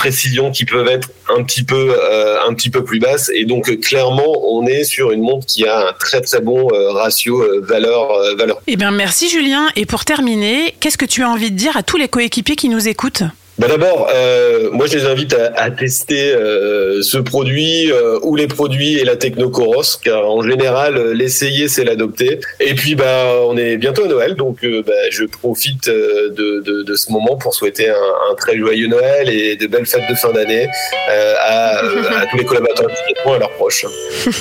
qui 0.52 0.64
peuvent 0.64 0.88
être 0.88 1.10
un 1.28 1.42
petit 1.42 1.62
peu 1.64 1.94
euh, 1.98 2.36
un 2.46 2.54
petit 2.54 2.70
peu 2.70 2.84
plus 2.84 2.98
basses 2.98 3.30
et 3.34 3.44
donc 3.44 3.68
euh, 3.68 3.76
clairement 3.76 4.32
on 4.50 4.66
est 4.66 4.84
sur 4.84 5.10
une 5.12 5.22
montre 5.22 5.46
qui 5.46 5.66
a 5.66 5.88
un 5.88 5.92
très 5.92 6.20
très 6.20 6.40
bon 6.40 6.68
euh, 6.72 6.90
ratio 6.92 7.44
valeur 7.62 8.12
valeur. 8.36 8.60
Eh 8.66 8.76
bien, 8.76 8.90
merci 8.90 9.28
Julien. 9.28 9.68
Et 9.76 9.86
pour 9.86 10.04
terminer, 10.04 10.74
qu'est-ce 10.80 10.98
que 10.98 11.04
tu 11.04 11.22
as 11.22 11.28
envie 11.28 11.50
de 11.50 11.56
dire 11.56 11.76
à 11.76 11.82
tous 11.82 11.96
les 11.96 12.08
coéquipiers 12.08 12.56
qui 12.56 12.68
nous 12.68 12.88
écoutent? 12.88 13.24
Bah 13.58 13.68
d'abord, 13.68 14.08
euh, 14.12 14.70
moi 14.72 14.86
je 14.86 14.96
les 14.96 15.04
invite 15.04 15.34
à, 15.34 15.52
à 15.54 15.70
tester 15.70 16.32
euh, 16.32 17.02
ce 17.02 17.18
produit 17.18 17.92
euh, 17.92 18.18
ou 18.22 18.34
les 18.34 18.46
produits 18.46 18.98
et 18.98 19.04
la 19.04 19.16
techno 19.16 19.50
Coros, 19.50 19.98
car 20.02 20.28
en 20.28 20.42
général 20.42 20.96
euh, 20.96 21.12
l'essayer 21.12 21.68
c'est 21.68 21.84
l'adopter. 21.84 22.40
Et 22.60 22.74
puis 22.74 22.94
bah 22.94 23.26
on 23.46 23.56
est 23.58 23.76
bientôt 23.76 24.04
à 24.04 24.08
Noël, 24.08 24.34
donc 24.36 24.64
euh, 24.64 24.82
bah, 24.84 24.92
je 25.10 25.24
profite 25.24 25.88
euh, 25.88 26.30
de, 26.30 26.60
de, 26.64 26.82
de 26.82 26.94
ce 26.94 27.12
moment 27.12 27.36
pour 27.36 27.54
souhaiter 27.54 27.90
un, 27.90 27.94
un 28.30 28.34
très 28.36 28.58
joyeux 28.58 28.88
Noël 28.88 29.28
et 29.28 29.54
de 29.56 29.66
belles 29.66 29.86
fêtes 29.86 30.08
de 30.08 30.14
fin 30.14 30.32
d'année 30.32 30.66
à, 31.08 31.78
à 32.20 32.26
tous 32.30 32.38
les 32.38 32.44
collaborateurs 32.44 32.88
et 32.90 33.30
à 33.30 33.38
leurs 33.38 33.52
proches. 33.52 33.86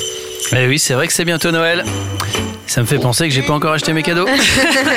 Eh 0.54 0.68
oui, 0.68 0.80
c'est 0.80 0.96
vrai 0.96 1.08
que 1.08 1.14
c'est 1.14 1.24
bientôt 1.24 1.52
Noël. 1.52 1.86
Ça 2.72 2.80
me 2.80 2.86
fait 2.86 3.00
penser 3.00 3.28
que 3.28 3.34
j'ai 3.34 3.42
pas 3.42 3.52
encore 3.52 3.74
acheté 3.74 3.92
mes 3.92 4.02
cadeaux. 4.02 4.26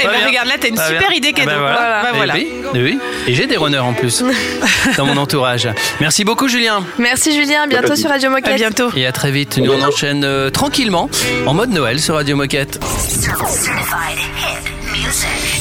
Eh 0.01 0.07
ben, 0.07 0.27
regarde, 0.27 0.47
là, 0.47 0.55
t'as 0.61 0.69
une 0.69 0.77
super 0.77 1.09
bien. 1.09 1.11
idée 1.11 1.33
cadeau. 1.33 1.51
Ah 1.57 2.03
bah 2.05 2.11
voilà. 2.15 2.35
Bah, 2.35 2.39
Eh 2.41 2.47
oui, 2.47 2.63
eh 2.75 2.83
oui. 2.83 2.99
Et 3.27 3.35
j'ai 3.35 3.49
des 3.49 3.57
runners 3.57 3.79
en 3.79 3.95
plus 3.95 4.23
dans 4.97 5.07
mon 5.07 5.17
entourage. 5.17 5.69
Merci 6.01 6.23
beaucoup 6.25 6.47
Julien. 6.47 6.85
Merci 6.99 7.35
Julien, 7.35 7.67
bientôt 7.67 7.97
sur 7.97 8.11
Radio 8.11 8.31
Moquette. 8.31 8.53
À 8.53 8.57
bientôt. 8.57 8.91
Et 8.95 9.07
à 9.07 9.11
très 9.13 9.33
vite. 9.33 9.59
Nous 9.59 9.73
on 9.73 9.83
enchaîne 9.83 10.23
euh, 10.23 10.51
tranquillement 10.51 11.11
en 11.47 11.55
mode 11.55 11.71
Noël 11.71 11.99
sur 11.99 12.15
Radio 12.15 12.37
Moquette. 12.37 12.79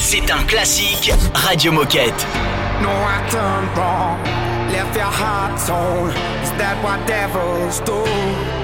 C'est 0.00 0.30
un 0.30 0.44
classique 0.44 1.12
Radio 1.34 1.72
Moquette. 1.72 2.26
No, 2.80 2.90
I 2.90 3.28
turned 3.28 3.76
wrong, 3.76 4.18
left 4.70 4.94
your 4.94 5.10
heart 5.10 5.58
torn. 5.66 6.10
Is 6.44 6.52
that 6.58 6.76
what 6.84 7.04
devils 7.08 7.80
do? 7.84 8.63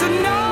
To 0.00 0.08
know 0.22 0.49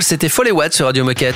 C'était 0.00 0.28
Follet 0.28 0.52
Watt 0.52 0.72
sur 0.72 0.86
Radio 0.86 1.02
Moquette. 1.02 1.34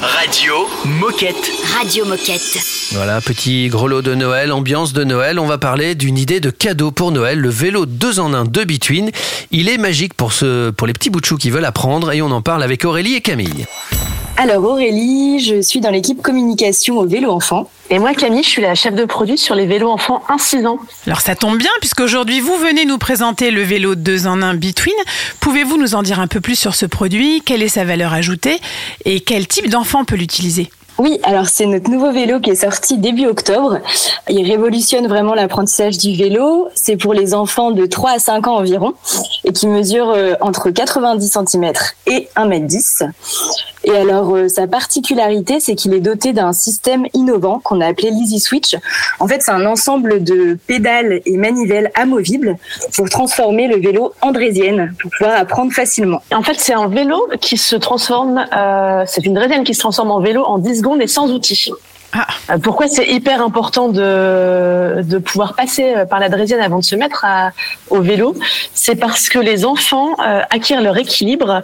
Radio 0.00 0.68
Moquette. 0.84 1.50
Radio 1.76 2.04
Moquette. 2.04 2.58
Voilà, 2.92 3.20
petit 3.20 3.66
grelot 3.66 4.00
de 4.00 4.14
Noël, 4.14 4.52
ambiance 4.52 4.92
de 4.92 5.02
Noël. 5.02 5.40
On 5.40 5.46
va 5.46 5.58
parler 5.58 5.96
d'une 5.96 6.16
idée 6.16 6.38
de 6.38 6.50
cadeau 6.50 6.92
pour 6.92 7.10
Noël, 7.10 7.40
le 7.40 7.48
vélo 7.48 7.86
2 7.86 8.20
en 8.20 8.32
1 8.32 8.44
de 8.44 8.62
Between. 8.62 9.10
Il 9.50 9.68
est 9.68 9.76
magique 9.76 10.14
pour, 10.14 10.32
ce, 10.32 10.70
pour 10.70 10.86
les 10.86 10.92
petits 10.92 11.10
bouts 11.10 11.20
de 11.20 11.26
choux 11.26 11.36
qui 11.36 11.50
veulent 11.50 11.64
apprendre 11.64 12.12
et 12.12 12.22
on 12.22 12.30
en 12.30 12.42
parle 12.42 12.62
avec 12.62 12.84
Aurélie 12.84 13.16
et 13.16 13.22
Camille. 13.22 13.66
Alors 14.42 14.64
Aurélie, 14.64 15.38
je 15.38 15.60
suis 15.60 15.80
dans 15.80 15.90
l'équipe 15.90 16.22
communication 16.22 16.96
au 16.96 17.04
vélo 17.04 17.30
enfant. 17.30 17.68
Et 17.90 17.98
moi 17.98 18.14
Camille, 18.14 18.42
je 18.42 18.48
suis 18.48 18.62
la 18.62 18.74
chef 18.74 18.94
de 18.94 19.04
produit 19.04 19.36
sur 19.36 19.54
les 19.54 19.66
vélos 19.66 19.90
enfants 19.90 20.22
1-6 20.30 20.66
ans. 20.66 20.78
Alors 21.06 21.20
ça 21.20 21.34
tombe 21.34 21.58
bien 21.58 21.68
puisqu'aujourd'hui 21.80 22.40
vous 22.40 22.56
venez 22.56 22.86
nous 22.86 22.96
présenter 22.96 23.50
le 23.50 23.60
vélo 23.60 23.96
2 23.96 24.26
en 24.26 24.40
1 24.40 24.54
Between. 24.54 24.94
Pouvez-vous 25.40 25.76
nous 25.76 25.94
en 25.94 26.02
dire 26.02 26.20
un 26.20 26.26
peu 26.26 26.40
plus 26.40 26.58
sur 26.58 26.74
ce 26.74 26.86
produit? 26.86 27.42
Quelle 27.44 27.62
est 27.62 27.68
sa 27.68 27.84
valeur 27.84 28.14
ajoutée? 28.14 28.58
Et 29.04 29.20
quel 29.20 29.46
type 29.46 29.68
d'enfant 29.68 30.06
peut 30.06 30.16
l'utiliser? 30.16 30.70
Oui, 31.00 31.18
alors 31.22 31.46
c'est 31.46 31.64
notre 31.64 31.90
nouveau 31.90 32.12
vélo 32.12 32.40
qui 32.40 32.50
est 32.50 32.54
sorti 32.54 32.98
début 32.98 33.26
octobre. 33.26 33.78
Il 34.28 34.46
révolutionne 34.50 35.06
vraiment 35.06 35.34
l'apprentissage 35.34 35.96
du 35.96 36.14
vélo. 36.14 36.68
C'est 36.74 36.98
pour 36.98 37.14
les 37.14 37.32
enfants 37.32 37.70
de 37.70 37.86
3 37.86 38.10
à 38.12 38.18
5 38.18 38.46
ans 38.46 38.56
environ 38.56 38.92
et 39.44 39.52
qui 39.52 39.66
mesure 39.66 40.10
euh, 40.10 40.34
entre 40.42 40.70
90 40.70 41.38
cm 41.46 41.72
et 42.06 42.28
1m10. 42.36 43.08
Et 43.84 43.96
alors 43.96 44.34
euh, 44.36 44.48
sa 44.48 44.66
particularité, 44.66 45.58
c'est 45.60 45.74
qu'il 45.74 45.94
est 45.94 46.00
doté 46.00 46.32
d'un 46.32 46.52
système 46.52 47.06
innovant 47.14 47.60
qu'on 47.60 47.80
a 47.80 47.86
appelé 47.86 48.10
l'Easy 48.10 48.38
Switch. 48.40 48.76
En 49.20 49.26
fait, 49.26 49.40
c'est 49.42 49.52
un 49.52 49.64
ensemble 49.66 50.22
de 50.22 50.58
pédales 50.66 51.20
et 51.24 51.36
manivelles 51.36 51.90
amovibles 51.94 52.56
pour 52.94 53.08
transformer 53.08 53.68
le 53.68 53.76
vélo 53.80 54.12
en 54.20 54.32
draisienne 54.32 54.94
pour 55.00 55.10
pouvoir 55.16 55.38
apprendre 55.38 55.72
facilement. 55.72 56.20
En 56.34 56.42
fait, 56.42 56.56
c'est 56.58 56.74
un 56.74 56.88
vélo 56.88 57.26
qui 57.40 57.56
se 57.56 57.76
transforme, 57.76 58.44
euh, 58.54 59.04
c'est 59.06 59.24
une 59.24 59.34
draisienne 59.34 59.64
qui 59.64 59.74
se 59.74 59.80
transforme 59.80 60.10
en 60.10 60.20
vélo 60.20 60.44
en 60.44 60.58
10 60.58 60.78
secondes 60.78 61.00
et 61.00 61.06
sans 61.06 61.30
outils. 61.30 61.70
Euh, 62.50 62.58
Pourquoi 62.60 62.88
c'est 62.88 63.06
hyper 63.06 63.40
important 63.40 63.88
de, 63.88 65.00
de 65.02 65.18
pouvoir 65.18 65.54
passer 65.54 65.94
euh, 65.96 66.04
par 66.04 66.18
la 66.18 66.28
draisienne 66.28 66.60
avant 66.60 66.80
de 66.80 66.84
se 66.84 66.96
mettre 66.96 67.24
à- 67.24 67.52
au 67.88 68.00
vélo? 68.00 68.34
C'est 68.74 68.96
parce 68.96 69.28
que 69.28 69.38
les 69.38 69.64
enfants 69.64 70.08
euh, 70.18 70.40
acquièrent 70.50 70.82
leur 70.82 70.96
équilibre 70.98 71.62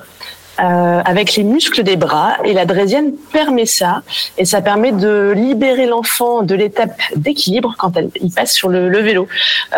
euh, 0.61 1.02
avec 1.04 1.34
les 1.34 1.44
muscles 1.44 1.82
des 1.82 1.96
bras 1.96 2.36
et 2.44 2.52
la 2.52 2.64
draisienne 2.64 3.12
permet 3.32 3.66
ça 3.66 4.02
et 4.38 4.44
ça 4.44 4.62
permet 4.62 4.92
de 4.92 5.32
libérer 5.36 5.86
l'enfant 5.86 6.42
de 6.42 6.54
l'étape 6.54 6.98
d'équilibre 7.14 7.74
quand 7.78 7.96
elle, 7.96 8.11
il 8.20 8.32
passe 8.32 8.52
sur 8.52 8.68
le, 8.68 8.88
le 8.88 8.98
vélo. 9.00 9.28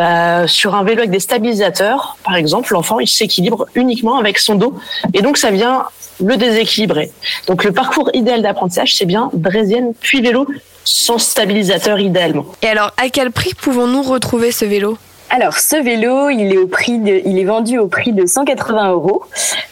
Euh, 0.01 0.47
sur 0.47 0.74
un 0.74 0.85
vélo 0.85 1.01
avec 1.01 1.11
des 1.11 1.20
stabilisateurs, 1.20 2.16
par 2.24 2.37
exemple, 2.37 2.72
l'enfant 2.72 3.01
il 3.01 3.09
s'équilibre 3.09 3.66
uniquement 3.74 4.18
avec 4.18 4.39
son 4.39 4.55
dos 4.55 4.79
et 5.14 5.22
donc 5.22 5.37
ça 5.37 5.51
vient 5.51 5.85
le 6.24 6.37
déséquilibrer. 6.37 7.11
Donc 7.47 7.64
le 7.64 7.72
parcours 7.72 8.11
idéal 8.12 8.43
d'apprentissage 8.43 8.95
c'est 8.95 9.07
bien 9.07 9.31
draisienne 9.33 9.93
puis 10.01 10.20
vélo 10.20 10.47
sans 10.85 11.18
stabilisateur 11.18 12.01
idéalement. 12.01 12.47
Et 12.62 12.68
alors, 12.68 12.93
à 12.97 13.11
quel 13.11 13.31
prix 13.31 13.53
pouvons-nous 13.55 14.03
retrouver 14.03 14.53
ce 14.53 14.64
vélo? 14.64 14.97
Alors, 15.31 15.59
ce 15.59 15.76
vélo, 15.76 16.31
il 16.31 16.55
est 16.55 16.57
au 16.57 16.66
prix 16.66 16.99
de, 16.99 17.20
il 17.26 17.39
est 17.39 17.45
vendu 17.45 17.79
au 17.79 17.87
prix 17.87 18.12
de 18.12 18.24
180 18.24 18.93
euros 18.93 19.22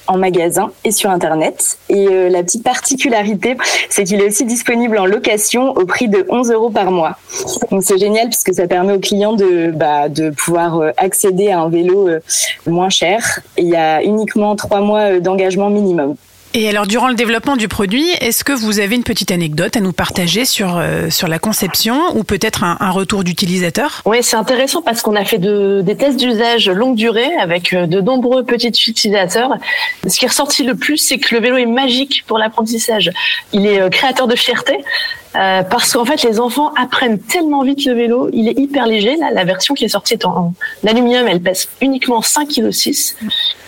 en 0.07 0.19
magasin 0.19 0.71
et 0.85 0.91
sur 0.91 1.09
internet. 1.09 1.79
Et 1.89 2.09
euh, 2.09 2.29
la 2.29 2.43
petite 2.43 2.63
particularité, 2.63 3.57
c'est 3.89 4.05
qu'il 4.05 4.21
est 4.21 4.27
aussi 4.27 4.45
disponible 4.45 4.99
en 4.99 5.07
location 5.07 5.71
au 5.71 5.87
prix 5.87 6.09
de 6.09 6.27
11 6.29 6.51
euros 6.51 6.69
par 6.69 6.91
mois. 6.91 7.17
Donc 7.71 7.83
c'est 7.83 7.97
génial 7.97 8.29
puisque 8.29 8.53
ça 8.53 8.67
permet 8.67 8.93
aux 8.93 9.01
clients 9.01 9.33
de, 9.33 9.71
bah, 9.71 10.11
de 10.11 10.29
pouvoir 10.29 10.79
euh, 10.79 10.91
accéder 10.99 11.51
à 11.51 11.61
un 11.61 11.71
vélo 11.71 12.07
euh, 12.07 12.21
moins 12.67 12.91
cher. 12.91 13.41
Il 13.57 13.69
y 13.69 13.77
a 13.77 14.03
uniquement 14.03 14.57
trois 14.57 14.83
mois 14.83 15.21
d'engagement 15.21 15.71
minimum. 15.71 16.17
Et 16.59 16.71
alors, 16.71 16.87
durant 16.87 17.09
le 17.09 17.15
développement 17.15 17.55
du 17.55 17.69
produit, 17.69 18.09
est-ce 18.23 18.43
que 18.43 18.55
vous 18.55 18.81
avez 18.81 18.95
une 18.97 19.05
petite 19.05 19.31
anecdote 19.31 19.77
à 19.77 19.81
nous 19.81 19.93
partager 19.93 20.47
sur, 20.47 20.79
euh, 20.79 21.11
sur 21.11 21.29
la 21.29 21.39
conception 21.39 22.01
ou 22.17 22.25
peut-être 22.25 22.65
un, 22.65 22.91
retour 22.93 23.25
d'utilisateur? 23.25 24.01
Oui, 24.07 24.23
c'est 24.23 24.37
intéressant 24.37 24.81
parce 24.81 25.03
qu'on 25.03 25.17
a 25.17 25.25
fait 25.27 25.37
de- 25.37 25.83
des 25.85 25.99
tests 25.99 26.19
d'usage 26.19 26.71
longue 26.71 26.97
durée 26.97 27.29
avec 27.43 27.75
euh, 27.75 27.87
de 27.87 28.01
nombreux 28.01 28.43
petits 28.43 28.69
utilisateurs. 28.69 29.51
Ce 30.09 30.19
qui 30.19 30.25
est 30.25 30.29
ressorti 30.29 30.63
le 30.63 30.75
plus, 30.75 30.97
c'est 30.97 31.19
que 31.19 31.35
le 31.35 31.43
vélo 31.43 31.59
est 31.59 31.67
magique 31.67 32.25
pour 32.27 32.39
l'apprentissage. 32.39 33.11
Il 33.53 33.67
est 33.67 33.83
euh, 33.83 33.91
créateur 33.91 34.27
de 34.27 34.35
fierté. 34.35 34.79
Euh, 35.35 35.63
parce 35.63 35.93
qu'en 35.93 36.05
fait, 36.05 36.23
les 36.23 36.41
enfants 36.41 36.73
apprennent 36.81 37.19
tellement 37.19 37.63
vite 37.63 37.85
le 37.85 37.95
vélo. 37.95 38.31
Il 38.33 38.49
est 38.49 38.59
hyper 38.59 38.87
léger. 38.87 39.17
Là, 39.17 39.31
la 39.33 39.45
version 39.45 39.75
qui 39.75 39.85
est 39.85 39.89
sortie 39.89 40.15
est 40.15 40.25
en, 40.25 40.55
aluminium. 40.87 41.27
Elle 41.29 41.43
pèse 41.43 41.69
uniquement 41.81 42.21
5,6 42.21 43.15
kg. 43.15 43.25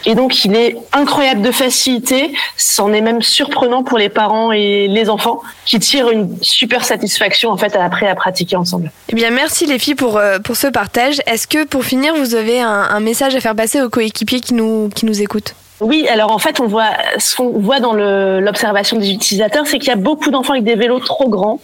Et 0.07 0.15
donc, 0.15 0.45
il 0.45 0.55
est 0.55 0.77
incroyable 0.93 1.43
de 1.43 1.51
facilité. 1.51 2.33
C'en 2.57 2.93
est 2.93 3.01
même 3.01 3.21
surprenant 3.21 3.83
pour 3.83 3.99
les 3.99 4.09
parents 4.09 4.53
et 4.53 4.87
les 4.89 5.11
enfants 5.11 5.43
qui 5.67 5.79
tirent 5.81 6.11
une 6.11 6.37
super 6.41 6.85
satisfaction, 6.85 7.51
en 7.51 7.57
fait, 7.57 7.75
après 7.77 8.09
à 8.09 8.15
pratiquer 8.15 8.57
ensemble. 8.57 8.91
Eh 9.09 9.15
bien, 9.15 9.31
merci 9.31 9.67
les 9.67 9.79
filles 9.79 9.97
pour, 9.97 10.17
euh, 10.17 10.39
pour 10.39 10.57
ce 10.57 10.69
partage. 10.69 11.21
Est-ce 11.27 11.47
que 11.47 11.65
pour 11.65 11.85
finir, 11.85 12.15
vous 12.15 12.35
avez 12.35 12.61
un, 12.61 12.69
un 12.69 13.01
message 13.01 13.35
à 13.35 13.41
faire 13.41 13.57
passer 13.57 13.83
aux 13.83 13.91
coéquipiers 13.91 14.41
qui 14.41 14.55
nous, 14.55 14.89
qui 14.95 15.05
nous 15.05 15.21
écoutent? 15.21 15.55
Oui, 15.81 16.09
alors 16.09 16.33
en 16.33 16.39
fait, 16.39 16.61
on 16.61 16.67
voit 16.67 16.91
ce 17.19 17.37
qu'on 17.37 17.51
voit 17.51 17.81
dans 17.81 17.93
l'observation 17.93 18.97
des 18.97 19.11
utilisateurs, 19.13 19.67
c'est 19.67 19.79
qu'il 19.79 19.89
y 19.89 19.93
a 19.93 19.97
beaucoup 19.97 20.31
d'enfants 20.31 20.55
avec 20.55 20.65
des 20.65 20.75
vélos 20.75 21.01
trop 21.01 21.29
grands. 21.29 21.61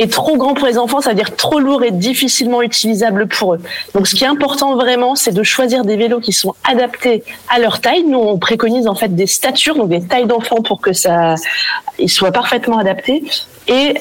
Et 0.00 0.08
trop 0.08 0.36
grands 0.36 0.54
pour 0.54 0.66
les 0.66 0.76
enfants, 0.76 1.00
ça 1.00 1.10
veut 1.10 1.16
dire 1.16 1.36
trop 1.36 1.60
lourd 1.60 1.84
et 1.84 1.92
difficilement 1.92 2.62
utilisable 2.62 3.28
pour 3.28 3.54
eux. 3.54 3.60
Donc, 3.94 4.08
ce 4.08 4.16
qui 4.16 4.24
est 4.24 4.26
important 4.26 4.74
vraiment, 4.74 5.14
c'est 5.14 5.30
de 5.30 5.42
choisir 5.44 5.84
des 5.84 5.96
vélos 5.96 6.18
qui 6.18 6.32
sont 6.32 6.52
adaptés 6.68 7.22
à 7.48 7.60
leur 7.60 7.80
taille. 7.80 8.02
Nous, 8.02 8.18
on 8.18 8.36
préconise 8.38 8.88
en 8.88 8.96
fait 8.96 9.14
des 9.14 9.28
statures, 9.28 9.76
donc 9.76 9.90
des 9.90 10.04
tailles 10.04 10.26
d'enfants 10.26 10.62
pour 10.62 10.80
que 10.80 10.92
ça, 10.92 11.36
ils 12.00 12.08
soient 12.08 12.32
parfaitement 12.32 12.78
adaptés. 12.78 13.22
Et 13.68 13.94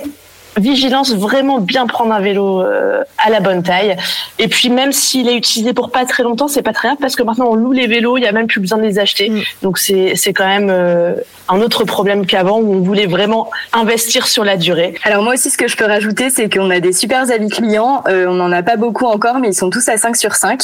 vigilance, 0.57 1.13
vraiment 1.13 1.59
bien 1.59 1.87
prendre 1.87 2.13
un 2.13 2.19
vélo 2.19 2.61
euh, 2.61 3.03
à 3.17 3.29
la 3.29 3.39
bonne 3.39 3.63
taille. 3.63 3.95
Et 4.39 4.47
puis 4.47 4.69
même 4.69 4.91
s'il 4.91 5.27
est 5.27 5.35
utilisé 5.35 5.73
pour 5.73 5.91
pas 5.91 6.05
très 6.05 6.23
longtemps, 6.23 6.47
c'est 6.47 6.61
pas 6.61 6.73
très 6.73 6.89
grave 6.89 6.97
parce 6.99 7.15
que 7.15 7.23
maintenant 7.23 7.47
on 7.49 7.55
loue 7.55 7.71
les 7.71 7.87
vélos, 7.87 8.17
il 8.17 8.23
y 8.23 8.27
a 8.27 8.31
même 8.31 8.47
plus 8.47 8.59
besoin 8.59 8.77
de 8.77 8.83
les 8.83 8.99
acheter. 8.99 9.31
Donc 9.61 9.77
c'est 9.77 10.13
c'est 10.15 10.33
quand 10.33 10.47
même 10.47 10.69
euh, 10.69 11.15
un 11.49 11.61
autre 11.61 11.83
problème 11.83 12.25
qu'avant 12.25 12.59
où 12.59 12.73
on 12.73 12.81
voulait 12.81 13.05
vraiment 13.05 13.49
investir 13.73 14.27
sur 14.27 14.43
la 14.43 14.57
durée. 14.57 14.95
Alors 15.03 15.23
moi 15.23 15.33
aussi, 15.33 15.49
ce 15.49 15.57
que 15.57 15.67
je 15.67 15.75
peux 15.75 15.85
rajouter, 15.85 16.29
c'est 16.29 16.53
qu'on 16.53 16.69
a 16.69 16.79
des 16.79 16.93
super 16.93 17.29
avis 17.29 17.49
clients. 17.49 18.03
Euh, 18.07 18.27
on 18.27 18.33
n'en 18.33 18.51
a 18.51 18.63
pas 18.63 18.77
beaucoup 18.77 19.05
encore, 19.05 19.39
mais 19.39 19.49
ils 19.49 19.53
sont 19.53 19.69
tous 19.69 19.87
à 19.89 19.97
5 19.97 20.15
sur 20.15 20.35
5. 20.35 20.63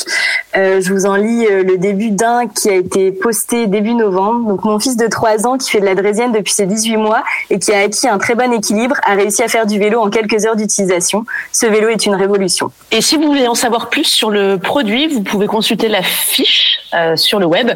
Euh, 0.58 0.82
je 0.82 0.94
vous 0.94 1.06
en 1.06 1.16
lis 1.16 1.46
euh, 1.46 1.64
le 1.64 1.78
début 1.78 2.12
d'un 2.12 2.48
qui 2.48 2.70
a 2.70 2.76
été 2.76 3.12
posté 3.12 3.68
début 3.68 3.94
novembre. 3.94 4.48
Donc 4.48 4.64
mon 4.64 4.80
fils 4.80 4.96
de 4.96 5.08
3 5.08 5.48
ans 5.48 5.58
qui 5.58 5.70
fait 5.70 5.80
de 5.80 5.86
la 5.86 5.96
draisienne 5.96 6.32
depuis 6.32 6.54
ses 6.54 6.66
18 6.66 6.98
mois 6.98 7.24
et 7.50 7.60
qui 7.60 7.74
a 7.74 7.80
acquis 7.80 8.08
un 8.08 8.18
très 8.18 8.36
bon 8.36 8.52
équilibre, 8.54 8.96
a 9.06 9.16
réussi 9.16 9.44
à 9.44 9.48
faire 9.48 9.66
du 9.66 9.79
vélo 9.80 10.00
en 10.00 10.10
quelques 10.10 10.46
heures 10.46 10.56
d'utilisation. 10.56 11.26
Ce 11.52 11.66
vélo 11.66 11.90
est 11.90 12.06
une 12.06 12.16
révolution. 12.16 12.72
Et 12.92 13.02
si 13.02 13.16
vous 13.18 13.24
voulez 13.24 13.48
en 13.48 13.56
savoir 13.56 13.90
plus 13.90 14.04
sur 14.04 14.30
le 14.30 14.58
produit, 14.58 15.08
vous 15.08 15.24
pouvez 15.24 15.48
consulter 15.48 15.88
la 15.88 16.04
fiche 16.04 16.80
euh, 16.94 17.16
sur 17.16 17.40
le 17.40 17.46
web. 17.46 17.72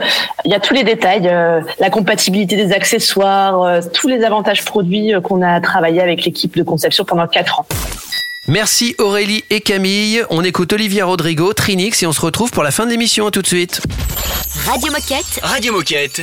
Il 0.45 0.51
y 0.51 0.55
a 0.55 0.59
tous 0.59 0.73
les 0.73 0.83
détails, 0.83 1.27
euh, 1.27 1.61
la 1.79 1.89
compatibilité 1.89 2.55
des 2.55 2.71
accessoires, 2.73 3.61
euh, 3.61 3.81
tous 3.93 4.07
les 4.07 4.23
avantages 4.23 4.65
produits 4.65 5.13
euh, 5.13 5.21
qu'on 5.21 5.41
a 5.41 5.59
travaillé 5.61 6.01
avec 6.01 6.25
l'équipe 6.25 6.55
de 6.55 6.63
conception 6.63 7.05
pendant 7.05 7.27
4 7.27 7.61
ans. 7.61 7.65
Merci 8.47 8.95
Aurélie 8.99 9.45
et 9.49 9.61
Camille. 9.61 10.23
On 10.29 10.43
écoute 10.43 10.73
Olivia 10.73 11.05
Rodrigo, 11.05 11.53
Trinix 11.53 12.03
et 12.03 12.07
on 12.07 12.11
se 12.11 12.21
retrouve 12.21 12.51
pour 12.51 12.63
la 12.63 12.71
fin 12.71 12.85
de 12.85 12.91
l'émission. 12.91 13.27
À 13.27 13.31
tout 13.31 13.41
de 13.41 13.47
suite. 13.47 13.81
Radio 14.65 14.91
Moquette. 14.91 15.39
Radio 15.41 15.73
Moquette. 15.73 16.21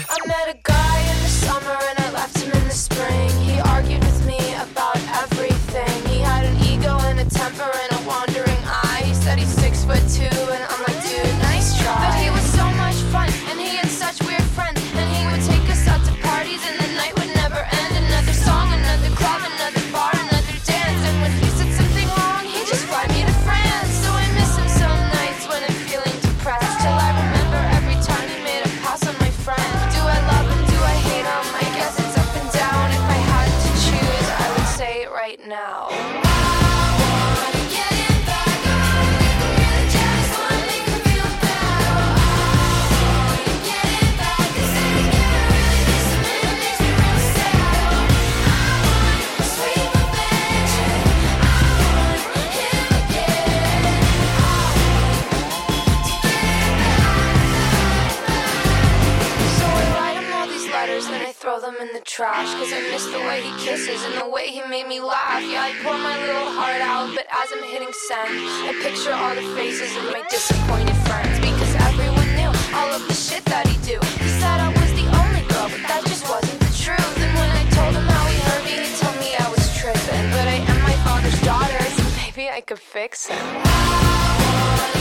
As 67.42 67.52
I'm 67.52 67.62
hitting 67.62 67.92
send, 67.92 68.28
I 68.68 68.72
picture 68.82 69.14
all 69.14 69.34
the 69.34 69.46
faces 69.56 69.96
of 69.96 70.04
my 70.12 70.22
disappointed 70.28 70.96
friends. 71.08 71.40
Because 71.40 71.74
everyone 71.88 72.28
knew 72.36 72.52
all 72.76 72.90
of 72.92 73.08
the 73.08 73.14
shit 73.14 73.44
that 73.46 73.66
he 73.66 73.76
do. 73.80 73.96
He 74.20 74.28
said 74.40 74.60
I 74.60 74.68
was 74.68 74.90
the 74.92 75.08
only 75.08 75.44
girl, 75.48 75.68
but 75.72 75.80
that 75.88 76.02
just 76.04 76.28
wasn't 76.28 76.60
the 76.60 76.72
truth. 76.76 77.16
And 77.16 77.32
when 77.40 77.50
I 77.60 77.64
told 77.72 77.96
him 77.96 78.04
how 78.04 78.24
he 78.28 78.36
hurt 78.44 78.64
me, 78.68 78.74
he 78.84 78.92
told 79.00 79.16
me 79.24 79.30
I 79.40 79.48
was 79.48 79.64
tripping. 79.78 80.26
But 80.36 80.46
I 80.52 80.58
am 80.68 80.78
my 80.82 80.96
father's 81.06 81.40
daughter, 81.40 81.80
so 81.96 82.04
maybe 82.20 82.50
I 82.50 82.60
could 82.60 82.78
fix 82.78 83.26
him. 83.26 84.99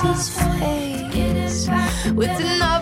His 0.00 0.30
face 0.30 1.68
with 2.14 2.30
another. 2.40 2.81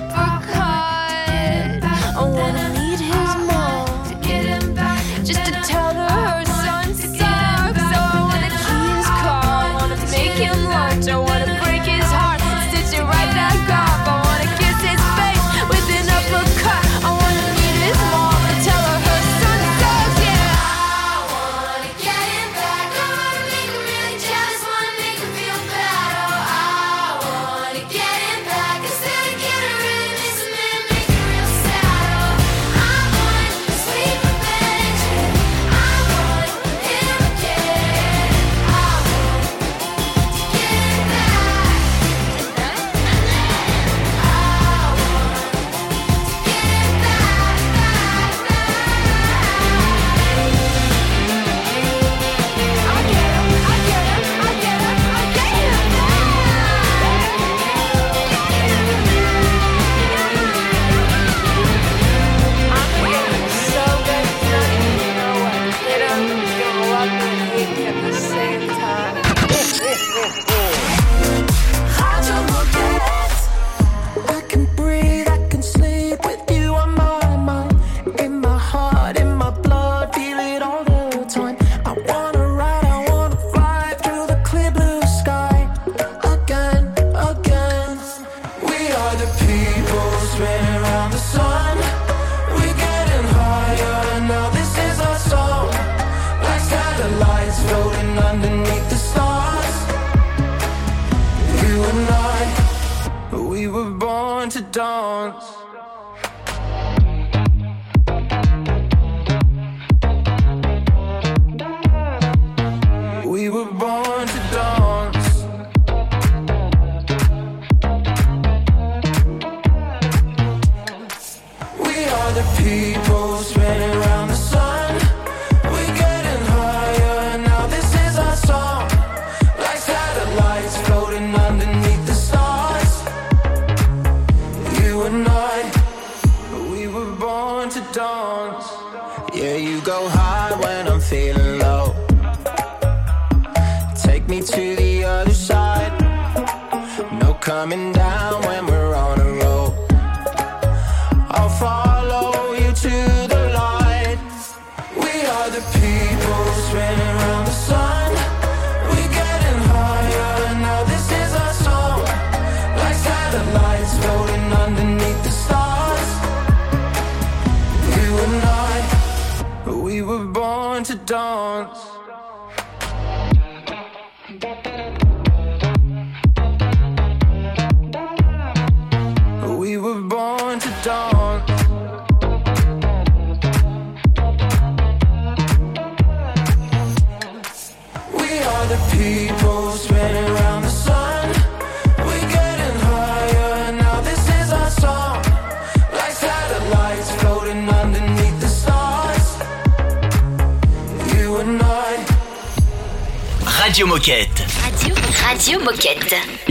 bon 113.64 113.99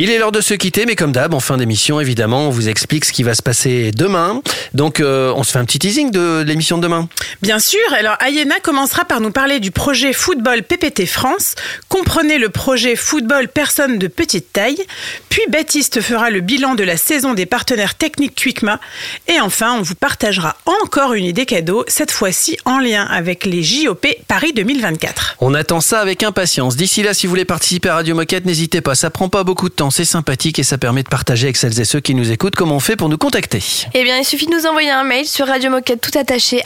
Il 0.01 0.09
est 0.09 0.17
l'heure 0.17 0.31
de 0.31 0.39
se 0.39 0.53
quitter, 0.53 0.85
mais 0.85 0.95
comme 0.95 1.11
d'hab, 1.11 1.33
en 1.33 1.41
fin 1.41 1.57
d'émission, 1.57 1.99
évidemment, 1.99 2.47
on 2.47 2.51
vous 2.51 2.69
explique 2.69 3.03
ce 3.03 3.11
qui 3.11 3.21
va 3.21 3.33
se 3.33 3.41
passer 3.41 3.91
demain. 3.91 4.41
Donc, 4.73 5.01
euh, 5.01 5.33
on 5.35 5.43
se 5.43 5.51
fait 5.51 5.59
un 5.59 5.65
petit 5.65 5.77
teasing 5.77 6.09
de 6.09 6.41
l'émission 6.41 6.77
de 6.77 6.83
demain. 6.83 7.09
Bien 7.41 7.59
sûr, 7.59 7.81
alors 7.97 8.15
Ayena 8.21 8.61
commencera 8.61 9.03
par 9.03 9.19
nous 9.19 9.31
parler 9.31 9.59
du 9.59 9.71
projet 9.71 10.13
Football 10.13 10.63
PPT 10.63 11.05
France. 11.05 11.55
Comprenez 11.89 12.37
le 12.37 12.47
projet 12.47 12.95
Football 12.95 13.49
Personnes 13.49 13.99
de 13.99 14.07
petite 14.07 14.53
taille. 14.53 14.81
Puis 15.27 15.41
Baptiste 15.49 15.99
fera 15.99 16.29
le 16.29 16.39
bilan 16.39 16.75
de 16.75 16.85
la 16.85 16.95
saison 16.95 17.33
des 17.33 17.45
partenaires 17.45 17.95
techniques 17.95 18.35
Quickma. 18.35 18.79
Et 19.27 19.41
enfin, 19.41 19.75
on 19.77 19.81
vous 19.81 19.95
partagera 19.95 20.55
encore 20.65 21.13
une 21.13 21.25
idée 21.25 21.45
cadeau, 21.45 21.83
cette 21.89 22.11
fois-ci 22.11 22.57
en 22.63 22.79
lien 22.79 23.03
avec 23.03 23.45
les 23.45 23.63
JOP 23.63 24.07
Paris 24.29 24.53
2024. 24.53 25.35
On 25.41 25.53
attend 25.53 25.81
ça 25.81 25.99
avec 25.99 26.23
impatience. 26.23 26.77
D'ici 26.77 27.03
là, 27.03 27.13
si 27.13 27.27
vous 27.27 27.31
voulez 27.31 27.43
participer 27.43 27.89
à 27.89 27.95
Radio 27.95 28.15
Moquette, 28.15 28.45
n'hésitez 28.45 28.79
pas. 28.79 28.95
Ça 28.95 29.09
prend 29.09 29.27
pas 29.27 29.43
beaucoup 29.43 29.67
de 29.67 29.73
temps, 29.73 29.88
c'est 29.89 30.05
sympathique 30.05 30.59
et 30.59 30.63
ça 30.63 30.77
permet 30.77 31.03
de 31.03 31.09
partager 31.09 31.45
avec 31.47 31.57
celles 31.57 31.79
et 31.79 31.85
ceux 31.85 31.99
qui 31.99 32.15
nous 32.15 32.31
écoutent 32.31 32.55
comment 32.55 32.75
on 32.75 32.79
fait 32.79 32.95
pour 32.95 33.09
nous 33.09 33.17
contacter. 33.17 33.61
Eh 33.93 34.03
bien, 34.03 34.17
il 34.17 34.25
suffit 34.25 34.45
de 34.47 34.51
nous 34.51 34.65
envoyer 34.65 34.89
un 34.91 35.03
mail 35.03 35.25
sur 35.25 35.47
radiomoquette 35.47 36.01
tout 36.01 36.17
attaché 36.17 36.63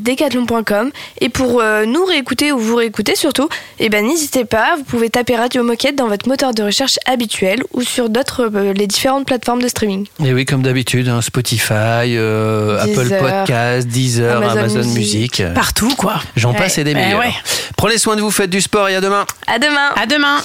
decathlon.com 0.00 0.90
et 1.20 1.28
pour 1.28 1.60
euh, 1.60 1.84
nous 1.86 2.04
réécouter 2.04 2.52
ou 2.52 2.58
vous 2.58 2.76
réécouter 2.76 3.16
surtout, 3.16 3.48
eh 3.78 3.88
ben 3.88 4.04
n'hésitez 4.06 4.44
pas, 4.44 4.76
vous 4.76 4.84
pouvez 4.84 5.10
taper 5.10 5.36
Radio 5.36 5.62
Moquette 5.62 5.96
dans 5.96 6.08
votre 6.08 6.28
moteur 6.28 6.54
de 6.54 6.62
recherche 6.62 6.98
habituel 7.06 7.62
ou 7.72 7.82
sur 7.82 8.08
d'autres 8.08 8.50
euh, 8.54 8.72
les 8.72 8.86
différentes 8.86 9.26
plateformes 9.26 9.62
de 9.62 9.68
streaming. 9.68 10.06
Et 10.24 10.32
oui, 10.32 10.44
comme 10.44 10.62
d'habitude, 10.62 11.08
hein, 11.08 11.20
Spotify, 11.22 11.72
euh, 12.16 12.78
Apple 12.80 13.08
Podcast, 13.18 13.88
Deezer, 13.88 14.36
Amazon 14.36 14.58
Amazon, 14.60 14.78
Music. 14.94 15.40
Music. 15.40 15.54
Partout, 15.54 15.94
quoi. 15.96 16.20
J'en 16.36 16.52
Ouais. 16.52 16.58
passe 16.58 16.78
et 16.78 16.84
des 16.84 16.92
Eh 16.92 16.94
meilleurs. 16.94 17.20
ouais. 17.20 17.34
Prenez 17.76 17.98
soin 17.98 18.16
de 18.16 18.20
vous, 18.20 18.30
faites 18.30 18.50
du 18.50 18.60
sport 18.60 18.88
et 18.88 18.96
à 18.96 19.00
demain. 19.00 19.26
À 19.46 19.58
demain. 19.58 19.90
À 19.96 20.06
demain. 20.06 20.38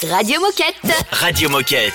Radio 0.00 0.40
Moquette. 0.40 1.06
Radio 1.20 1.48
Moquette. 1.48 1.92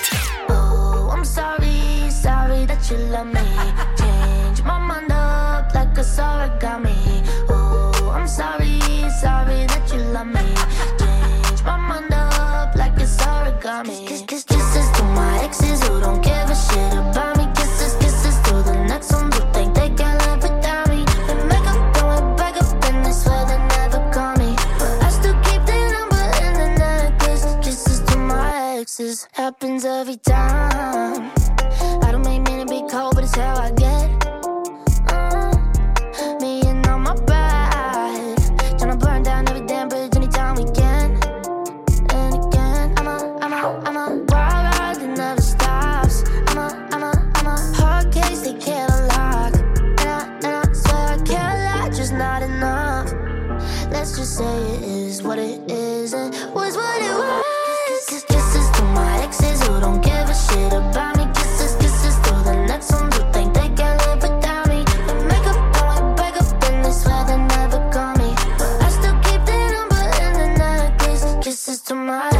Oh, 0.49 1.09
I'm 1.11 1.25
sorry, 1.25 2.09
sorry 2.09 2.65
that 2.65 2.89
you 2.89 2.97
love 2.97 3.27
me. 3.27 3.41
Change 3.97 4.63
my 4.63 4.77
mind 4.79 5.11
up 5.11 5.73
like 5.73 5.97
a 5.97 6.01
origami. 6.01 7.06
Exes 28.99 29.27
happens 29.33 29.85
every 29.85 30.17
time. 30.17 31.31
I 32.03 32.11
don't 32.11 32.23
make 32.25 32.41
mean 32.47 32.65
to 32.65 32.71
be 32.71 32.81
cold, 32.89 33.13
but 33.15 33.23
it's 33.23 33.35
how 33.35 33.55
I 33.55 33.71
get. 33.71 34.09
Uh, 35.11 36.37
me 36.41 36.61
and 36.67 36.85
all 36.87 36.99
my 36.99 37.15
pride. 37.15 38.35
Burn 38.99 39.21
down 39.21 39.47
every 39.47 39.65
damn 39.67 39.89
bridge 39.89 40.15
anytime 40.15 40.55
we 40.55 40.63
can. 40.71 41.11
And 42.09 42.33
again, 42.33 42.93
I'm 42.97 43.07
a, 43.07 43.37
I'm 43.41 43.53
a, 43.53 43.81
I'm 43.85 43.97
a 43.97 44.07
wild 44.29 44.79
ride 44.79 44.95
that 44.95 45.17
never 45.17 45.41
stops. 45.41 46.23
I'm 46.47 46.57
a, 46.57 46.89
I'm 46.91 47.03
a, 47.03 47.31
I'm 47.35 47.45
a 47.45 47.75
hard 47.75 48.11
case 48.11 48.41
they 48.41 48.53
can't 48.53 48.91
unlock. 48.91 49.53
And 49.53 50.09
I, 50.09 50.39
and 50.43 50.47
I 50.47 50.73
swear 50.73 51.83
I 51.83 51.89
just 51.89 52.13
not 52.13 52.41
enough. 52.41 53.11
Let's 53.91 54.17
just 54.17 54.37
say 54.37 54.57
it 54.73 54.81
is 54.81 55.21
what 55.21 55.37
it 55.37 55.59
is 55.61 55.66
to 71.87 71.95
my 71.95 72.36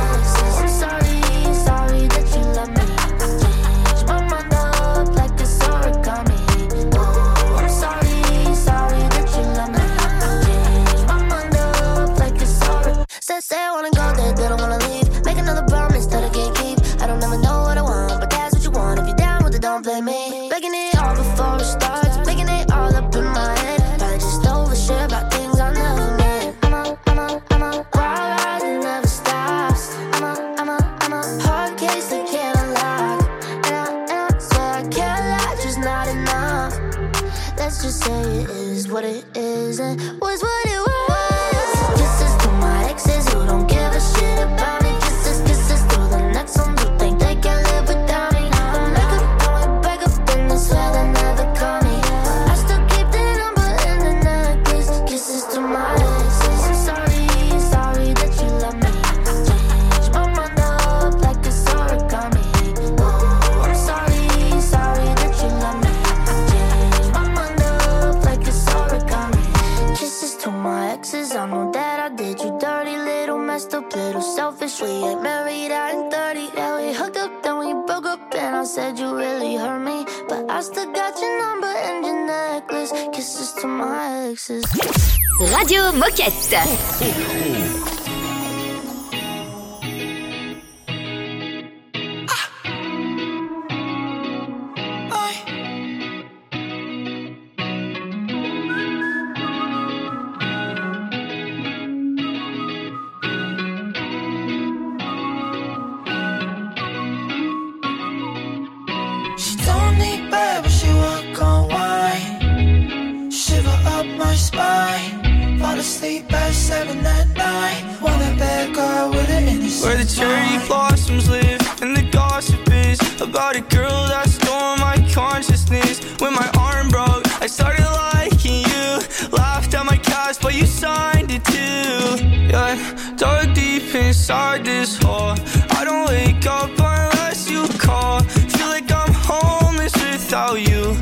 inside 134.30 134.66
this 134.66 134.98
hole, 134.98 135.36
I 135.70 135.86
don't 135.86 136.06
wake 136.10 136.46
up 136.46 136.70
unless 136.78 137.50
you 137.50 137.66
call. 137.80 138.20
Feel 138.20 138.68
like 138.68 138.92
I'm 138.92 139.14
homeless 139.14 139.94
without 139.94 140.60
you. 140.60 140.98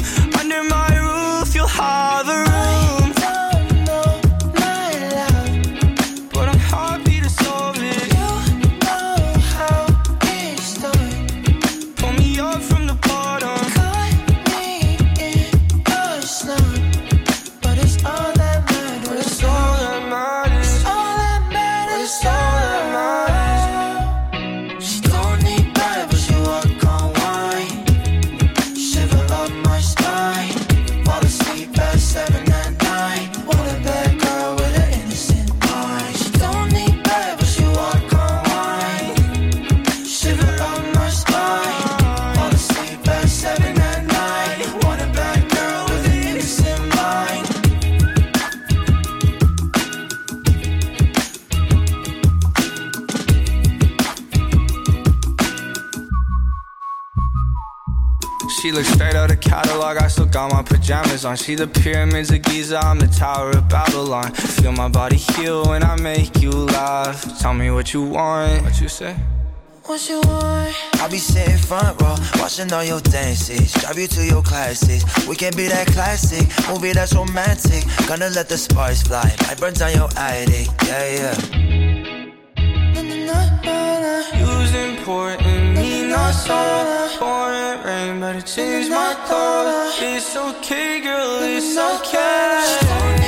See 61.35 61.53
the 61.53 61.67
pyramids 61.67 62.31
of 62.31 62.41
Giza, 62.41 62.79
I'm 62.79 62.97
the 62.97 63.07
Tower 63.07 63.51
of 63.51 63.67
Babylon. 63.69 64.31
Feel 64.31 64.71
my 64.71 64.87
body 64.87 65.17
heal 65.17 65.65
when 65.65 65.83
I 65.83 65.95
make 65.97 66.41
you 66.41 66.49
laugh. 66.49 67.39
Tell 67.39 67.53
me 67.53 67.69
what 67.69 67.93
you 67.93 68.01
want. 68.03 68.63
What 68.63 68.81
you 68.81 68.87
say? 68.87 69.15
What 69.83 70.09
you 70.09 70.21
want? 70.21 70.73
I'll 70.95 71.11
be 71.11 71.17
sitting 71.17 71.57
front 71.57 72.01
row, 72.01 72.15
watching 72.39 72.73
all 72.73 72.83
your 72.83 73.01
dances. 73.01 73.73
Drive 73.73 73.99
you 73.99 74.07
to 74.07 74.25
your 74.25 74.41
classes. 74.41 75.03
We 75.27 75.35
can 75.35 75.55
be 75.55 75.67
that 75.67 75.87
classic 75.87 76.47
movie 76.67 76.93
that's 76.93 77.13
romantic. 77.13 77.83
Gonna 78.07 78.29
let 78.29 78.49
the 78.49 78.57
sparks 78.57 79.03
fly. 79.03 79.35
I 79.47 79.55
burn 79.55 79.73
down 79.73 79.93
your 79.93 80.09
attic. 80.17 80.69
Yeah, 80.87 81.05
yeah. 81.13 81.35
Using 84.39 84.97
important? 84.97 85.34
my 86.25 86.31
soda. 86.31 87.09
Pouring 87.19 87.83
rain, 87.85 88.19
but 88.19 88.35
it 88.35 88.45
changed 88.45 88.89
my 88.89 89.13
color. 89.27 89.91
It's 89.99 90.35
okay, 90.35 90.99
girl, 91.01 91.43
it's 91.43 91.77
okay. 91.77 93.24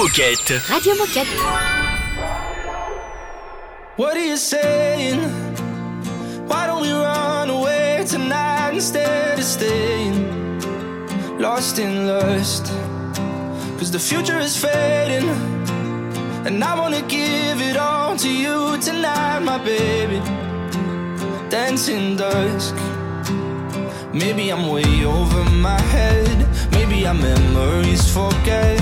Moquette. 0.00 0.66
Radio 0.70 0.94
Moquette. 0.94 1.28
What 3.96 4.16
are 4.16 4.24
you 4.24 4.38
saying? 4.38 5.20
Why 6.48 6.66
don't 6.66 6.80
we 6.80 6.90
run 6.90 7.50
away 7.50 8.06
tonight 8.08 8.72
instead 8.72 9.38
of 9.38 9.44
staying 9.44 10.16
lost 11.38 11.78
in 11.78 12.06
lust? 12.06 12.72
Cause 13.78 13.90
the 13.90 13.98
future 13.98 14.38
is 14.38 14.56
fading, 14.56 15.28
and 16.46 16.64
I 16.64 16.80
wanna 16.80 17.02
give 17.02 17.60
it 17.60 17.76
all 17.76 18.16
to 18.16 18.30
you 18.44 18.78
tonight, 18.80 19.40
my 19.40 19.58
baby. 19.58 20.20
Dancing 21.50 22.16
dusk. 22.16 22.74
Maybe 24.14 24.50
I'm 24.50 24.66
way 24.66 25.04
over 25.04 25.44
my 25.68 25.80
head. 25.92 26.38
Maybe 26.72 27.06
our 27.06 27.12
memories 27.12 28.10
forget 28.10 28.80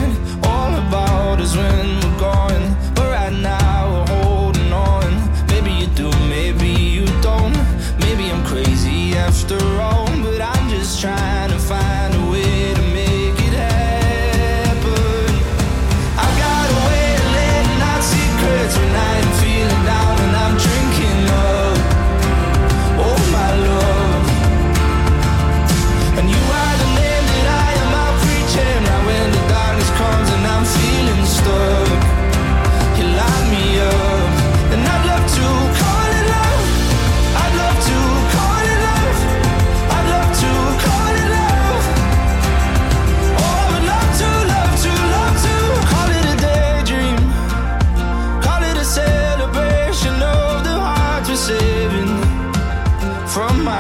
orders 1.28 1.56
when 1.56 1.86
we're 2.00 2.18
gone, 2.18 2.76
But 2.94 3.06
right 3.10 3.32
now 3.32 3.90
we're 3.92 4.22
holding 4.22 4.72
on. 4.72 5.10
Maybe 5.48 5.72
you 5.72 5.86
do, 5.88 6.10
maybe 6.28 6.68
you 6.68 7.04
don't. 7.20 7.56
Maybe 8.00 8.30
I'm 8.30 8.44
crazy 8.44 9.14
after 9.14 9.58
all, 9.80 10.06
but 10.22 10.40
I'm 10.40 10.68
just 10.70 11.00
trying. 11.00 11.47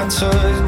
answered. 0.08 0.67